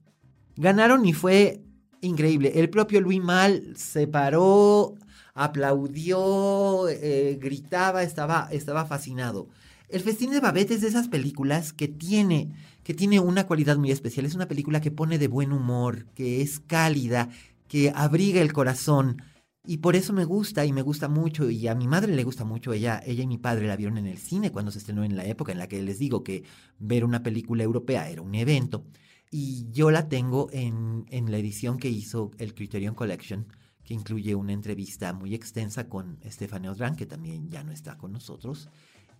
Ganaron 0.55 1.05
y 1.05 1.13
fue 1.13 1.63
increíble. 2.01 2.53
El 2.55 2.69
propio 2.69 3.01
Luis 3.01 3.21
Mal 3.21 3.73
se 3.75 4.07
paró, 4.07 4.95
aplaudió, 5.33 6.87
eh, 6.89 7.37
gritaba, 7.41 8.03
estaba, 8.03 8.49
estaba 8.51 8.85
fascinado. 8.85 9.47
El 9.91 10.01
Festín 10.01 10.31
de 10.31 10.39
Babette 10.39 10.71
es 10.71 10.81
de 10.81 10.87
esas 10.87 11.09
películas 11.09 11.73
que 11.73 11.89
tiene, 11.89 12.53
que 12.83 12.93
tiene 12.93 13.19
una 13.19 13.45
cualidad 13.45 13.77
muy 13.77 13.91
especial. 13.91 14.25
Es 14.25 14.35
una 14.35 14.47
película 14.47 14.79
que 14.79 14.89
pone 14.89 15.19
de 15.19 15.27
buen 15.27 15.51
humor, 15.51 16.05
que 16.15 16.41
es 16.41 16.61
cálida, 16.61 17.29
que 17.67 17.91
abriga 17.93 18.41
el 18.41 18.53
corazón. 18.53 19.21
Y 19.65 19.77
por 19.77 19.97
eso 19.97 20.13
me 20.13 20.23
gusta 20.23 20.65
y 20.65 20.71
me 20.71 20.81
gusta 20.81 21.09
mucho 21.09 21.49
y 21.49 21.67
a 21.67 21.75
mi 21.75 21.87
madre 21.87 22.15
le 22.15 22.23
gusta 22.23 22.45
mucho. 22.45 22.71
Ella, 22.71 23.01
ella 23.05 23.23
y 23.23 23.27
mi 23.27 23.37
padre 23.37 23.67
la 23.67 23.75
vieron 23.75 23.97
en 23.97 24.07
el 24.07 24.17
cine 24.17 24.51
cuando 24.51 24.71
se 24.71 24.79
estrenó 24.79 25.03
en 25.03 25.17
la 25.17 25.25
época 25.25 25.51
en 25.51 25.57
la 25.57 25.67
que 25.67 25.81
les 25.81 25.99
digo 25.99 26.23
que 26.23 26.45
ver 26.79 27.03
una 27.03 27.21
película 27.21 27.63
europea 27.63 28.09
era 28.09 28.21
un 28.21 28.33
evento. 28.33 28.85
Y 29.29 29.69
yo 29.71 29.91
la 29.91 30.07
tengo 30.07 30.47
en, 30.51 31.05
la 31.09 31.37
edición 31.37 31.77
que 31.77 31.89
hizo 31.89 32.31
el 32.37 32.53
Criterion 32.53 32.95
Collection, 32.95 33.45
que 33.83 33.93
incluye 33.93 34.35
una 34.35 34.53
entrevista 34.53 35.13
muy 35.13 35.35
extensa 35.35 35.89
con 35.89 36.17
Stephanie 36.25 36.69
Odran, 36.69 36.95
que 36.95 37.05
también 37.05 37.49
ya 37.49 37.63
no 37.63 37.71
está 37.71 37.97
con 37.97 38.13
nosotros. 38.13 38.69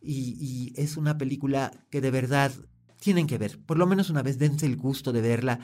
Y, 0.02 0.74
es 0.76 0.98
una 0.98 1.18
película 1.18 1.72
que 1.90 2.02
de 2.02 2.12
verdad 2.12 2.52
tienen 3.00 3.28
que 3.28 3.38
ver. 3.38 3.60
Por 3.60 3.78
lo 3.78 3.86
menos 3.86 4.10
una 4.10 4.24
vez 4.24 4.38
dense 4.38 4.66
el 4.66 4.78
gusto 4.78 5.12
de 5.12 5.22
verla, 5.22 5.60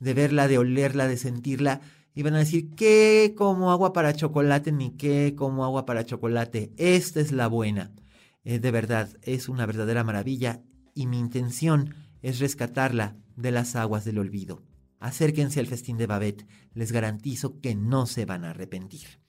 de 0.00 0.14
verla, 0.14 0.48
de 0.48 0.58
olerla, 0.58 1.08
de 1.08 1.16
sentirla 1.16 1.80
y 2.14 2.22
van 2.22 2.34
a 2.34 2.38
decir, 2.38 2.70
¿qué 2.76 3.34
como 3.36 3.72
agua 3.72 3.92
para 3.92 4.14
chocolate 4.14 4.72
ni 4.72 4.90
qué 4.96 5.34
como 5.36 5.64
agua 5.64 5.84
para 5.84 6.06
chocolate? 6.06 6.72
Esta 6.76 7.20
es 7.20 7.32
la 7.32 7.48
buena. 7.48 7.92
Eh, 8.44 8.58
de 8.58 8.70
verdad, 8.70 9.08
es 9.22 9.48
una 9.48 9.66
verdadera 9.66 10.04
maravilla 10.04 10.62
y 10.94 11.06
mi 11.06 11.18
intención 11.18 11.94
es 12.22 12.38
rescatarla 12.38 13.16
de 13.36 13.50
las 13.50 13.74
aguas 13.76 14.04
del 14.04 14.18
olvido. 14.18 14.62
Acérquense 15.00 15.60
al 15.60 15.66
festín 15.66 15.98
de 15.98 16.06
Babette, 16.06 16.46
les 16.72 16.92
garantizo 16.92 17.60
que 17.60 17.74
no 17.74 18.06
se 18.06 18.24
van 18.24 18.44
a 18.44 18.50
arrepentir. 18.50 19.20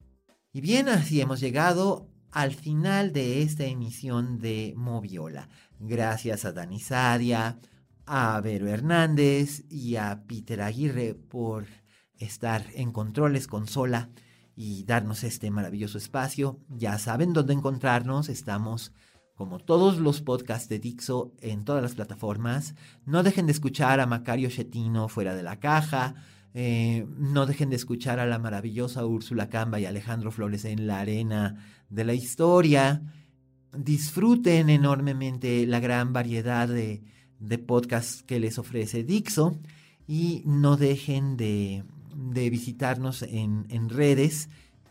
Y 0.54 0.62
bien, 0.62 0.88
así 0.88 1.20
hemos 1.20 1.42
llegado 1.42 2.10
al 2.36 2.54
final 2.54 3.14
de 3.14 3.44
esta 3.44 3.64
emisión 3.64 4.40
de 4.40 4.74
Moviola. 4.76 5.48
Gracias 5.80 6.44
a 6.44 6.52
Dani 6.52 6.82
Sadia, 6.82 7.58
a 8.06 8.42
Vero 8.42 8.68
Hernández 8.68 9.64
y 9.70 9.96
a 9.96 10.26
Peter 10.28 10.62
Aguirre 10.62 11.14
por 11.14 11.66
estar 12.18 12.66
en 12.74 12.92
controles 12.92 13.48
consola 13.48 14.10
y 14.54 14.84
darnos 14.84 15.24
este 15.24 15.50
maravilloso 15.50 15.98
espacio. 15.98 16.60
Ya 16.68 17.00
saben 17.00 17.32
dónde 17.32 17.54
encontrarnos, 17.54 18.28
estamos 18.28 18.92
como 19.36 19.60
todos 19.60 20.00
los 20.00 20.22
podcasts 20.22 20.68
de 20.68 20.80
Dixo 20.80 21.32
en 21.40 21.64
todas 21.64 21.82
las 21.82 21.96
plataformas. 21.96 22.76
No 23.06 23.24
dejen 23.24 23.46
de 23.46 23.54
escuchar 23.54 24.02
a 24.02 24.08
Macario 24.08 24.50
Chetino 24.50 25.08
fuera 25.08 25.36
de 25.36 25.44
la 25.44 25.62
caja. 25.62 26.16
Eh, 26.58 27.06
no 27.18 27.46
dejen 27.46 27.70
de 27.70 27.76
escuchar 27.76 28.22
a 28.22 28.26
la 28.26 28.40
maravillosa 28.40 29.06
Úrsula 29.06 29.50
Camba 29.50 29.78
y 29.78 29.86
Alejandro 29.86 30.32
Flores 30.32 30.64
en 30.64 30.88
la 30.88 31.02
arena 31.02 31.58
de 31.90 32.06
la 32.06 32.14
historia. 32.14 33.02
Disfruten 33.78 34.70
enormemente 34.70 35.68
la 35.68 35.82
gran 35.82 36.14
variedad 36.14 36.70
de, 36.70 37.04
podcasts 37.68 38.24
que 38.24 38.40
les 38.40 38.58
ofrece 38.58 39.04
Dixo 39.04 39.60
y 40.08 40.44
no 40.46 40.78
dejen 40.78 41.36
de, 41.36 41.84
visitarnos 42.34 43.24
en, 43.24 43.66
en, 43.70 43.90
redes, 43.90 44.48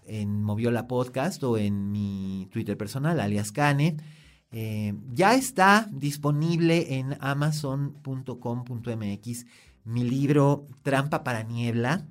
en 0.06 0.42
Moviola 0.42 0.86
Podcast 0.86 1.42
o 1.44 1.56
en 1.56 1.90
mi 1.90 2.46
Twitter 2.52 2.76
personal, 2.76 3.20
alias 3.20 3.52
Cane. 3.52 3.96
Eh, 4.52 4.92
ya 5.12 5.34
está 5.34 5.88
disponible 5.90 6.98
en 6.98 7.16
amazon.com.mx 7.20 9.46
mi 9.84 10.04
libro 10.04 10.66
Trampa 10.82 11.22
para 11.24 11.42
Niebla. 11.42 12.06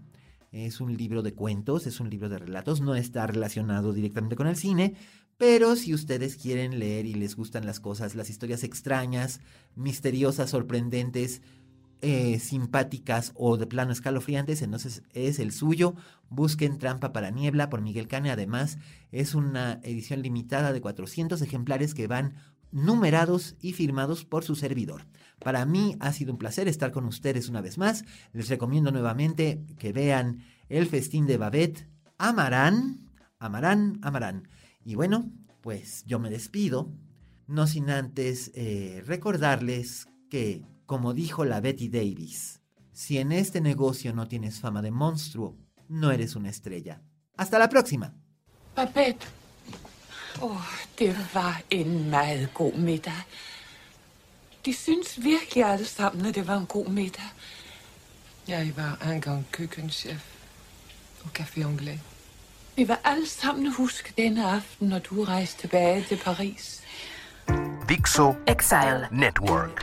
Es 0.51 0.81
un 0.81 0.95
libro 0.95 1.23
de 1.23 1.33
cuentos, 1.33 1.88
es 1.88 1.99
un 1.99 2.09
libro 2.09 2.29
de 2.29 2.38
relatos, 2.38 2.79
no 2.79 2.93
está 2.95 3.25
relacionado 3.25 3.91
directamente 3.91 4.36
con 4.36 4.45
el 4.45 4.55
cine, 4.55 4.95
pero 5.38 5.75
si 5.75 5.95
ustedes 5.95 6.36
quieren 6.36 6.77
leer 6.77 7.07
y 7.07 7.15
les 7.15 7.36
gustan 7.36 7.65
las 7.65 7.79
cosas, 7.79 8.13
las 8.13 8.29
historias 8.29 8.63
extrañas, 8.63 9.41
misteriosas, 9.75 10.51
sorprendentes, 10.51 11.41
eh, 12.05 12.38
simpáticas 12.39 13.31
o 13.33 13.57
de 13.57 13.65
plano 13.65 13.93
escalofriantes, 13.93 14.62
entonces 14.62 15.03
es 15.13 15.39
el 15.39 15.51
suyo. 15.51 15.95
Busquen 16.29 16.77
Trampa 16.77 17.13
para 17.13 17.31
Niebla 17.31 17.69
por 17.69 17.81
Miguel 17.81 18.09
Cane. 18.09 18.29
Además, 18.29 18.77
es 19.12 19.36
una 19.36 19.79
edición 19.83 20.21
limitada 20.21 20.73
de 20.73 20.81
400 20.81 21.41
ejemplares 21.41 21.93
que 21.93 22.07
van 22.07 22.36
numerados 22.73 23.55
y 23.62 23.73
firmados 23.73 24.25
por 24.25 24.43
su 24.43 24.55
servidor. 24.55 25.05
Para 25.39 25.65
mí 25.65 25.95
ha 25.99 26.12
sido 26.12 26.33
un 26.33 26.38
placer 26.38 26.67
estar 26.67 26.91
con 26.91 27.05
ustedes 27.05 27.47
una 27.47 27.62
vez 27.62 27.77
más. 27.77 28.03
Les 28.33 28.49
recomiendo 28.49 28.91
nuevamente 28.91 29.63
que 29.77 29.93
vean 29.93 30.43
El 30.69 30.88
Festín 30.88 31.27
de 31.27 31.38
Babette. 31.38 31.88
Amarán, 32.17 33.09
amarán, 33.39 33.99
amarán. 34.01 34.47
Y 34.83 34.95
bueno, 34.95 35.31
pues 35.62 36.03
yo 36.05 36.19
me 36.19 36.29
despido, 36.29 36.91
no 37.47 37.67
sin 37.67 37.89
antes 37.89 38.51
eh, 38.55 39.03
recordarles 39.05 40.07
que 40.29 40.65
como 40.86 41.13
dijo 41.13 41.45
la 41.45 41.62
Betty 41.62 41.89
Davis, 41.89 42.62
si 42.91 43.17
en 43.17 43.31
este 43.31 43.62
negocio 43.62 44.13
no 44.13 44.27
tienes 44.27 44.59
fama 44.59 44.81
de 44.81 44.91
monstruo, 44.91 45.57
no 45.88 46.12
eres 46.12 46.36
una 46.36 46.49
estrella. 46.49 47.01
Hasta 47.38 47.59
la 47.59 47.69
próxima. 47.69 48.13
Babette. 48.75 49.42
Åh, 50.41 50.52
oh, 50.52 50.62
det 51.00 51.30
var 51.34 51.62
en 51.69 52.10
meget 52.10 52.54
god 52.54 52.74
middag. 52.74 53.22
De 54.65 54.74
synes 54.74 55.24
virkelig 55.24 55.63
alle 55.63 55.86
sammen, 55.86 56.26
at 56.26 56.36
det 56.36 56.48
var 56.48 56.58
en 56.58 56.65
god 56.65 56.88
middag. 56.88 57.30
Jeg 58.48 58.74
var 58.76 59.12
engang 59.12 59.48
køkkenchef 59.52 60.22
på 61.24 61.30
Café 61.39 61.63
Anglais. 61.63 62.00
Vi 62.76 62.88
var 62.88 63.00
alle 63.04 63.28
sammen 63.28 63.74
huske 63.74 64.13
denne 64.17 64.46
aften, 64.46 64.88
når 64.88 65.00
du 65.00 65.24
rejste 65.24 65.62
tilbage 65.62 66.06
til 66.08 66.17
Paris. 66.24 66.82
Dixo 67.89 68.36
Exile. 68.48 69.08
Network. 69.12 69.83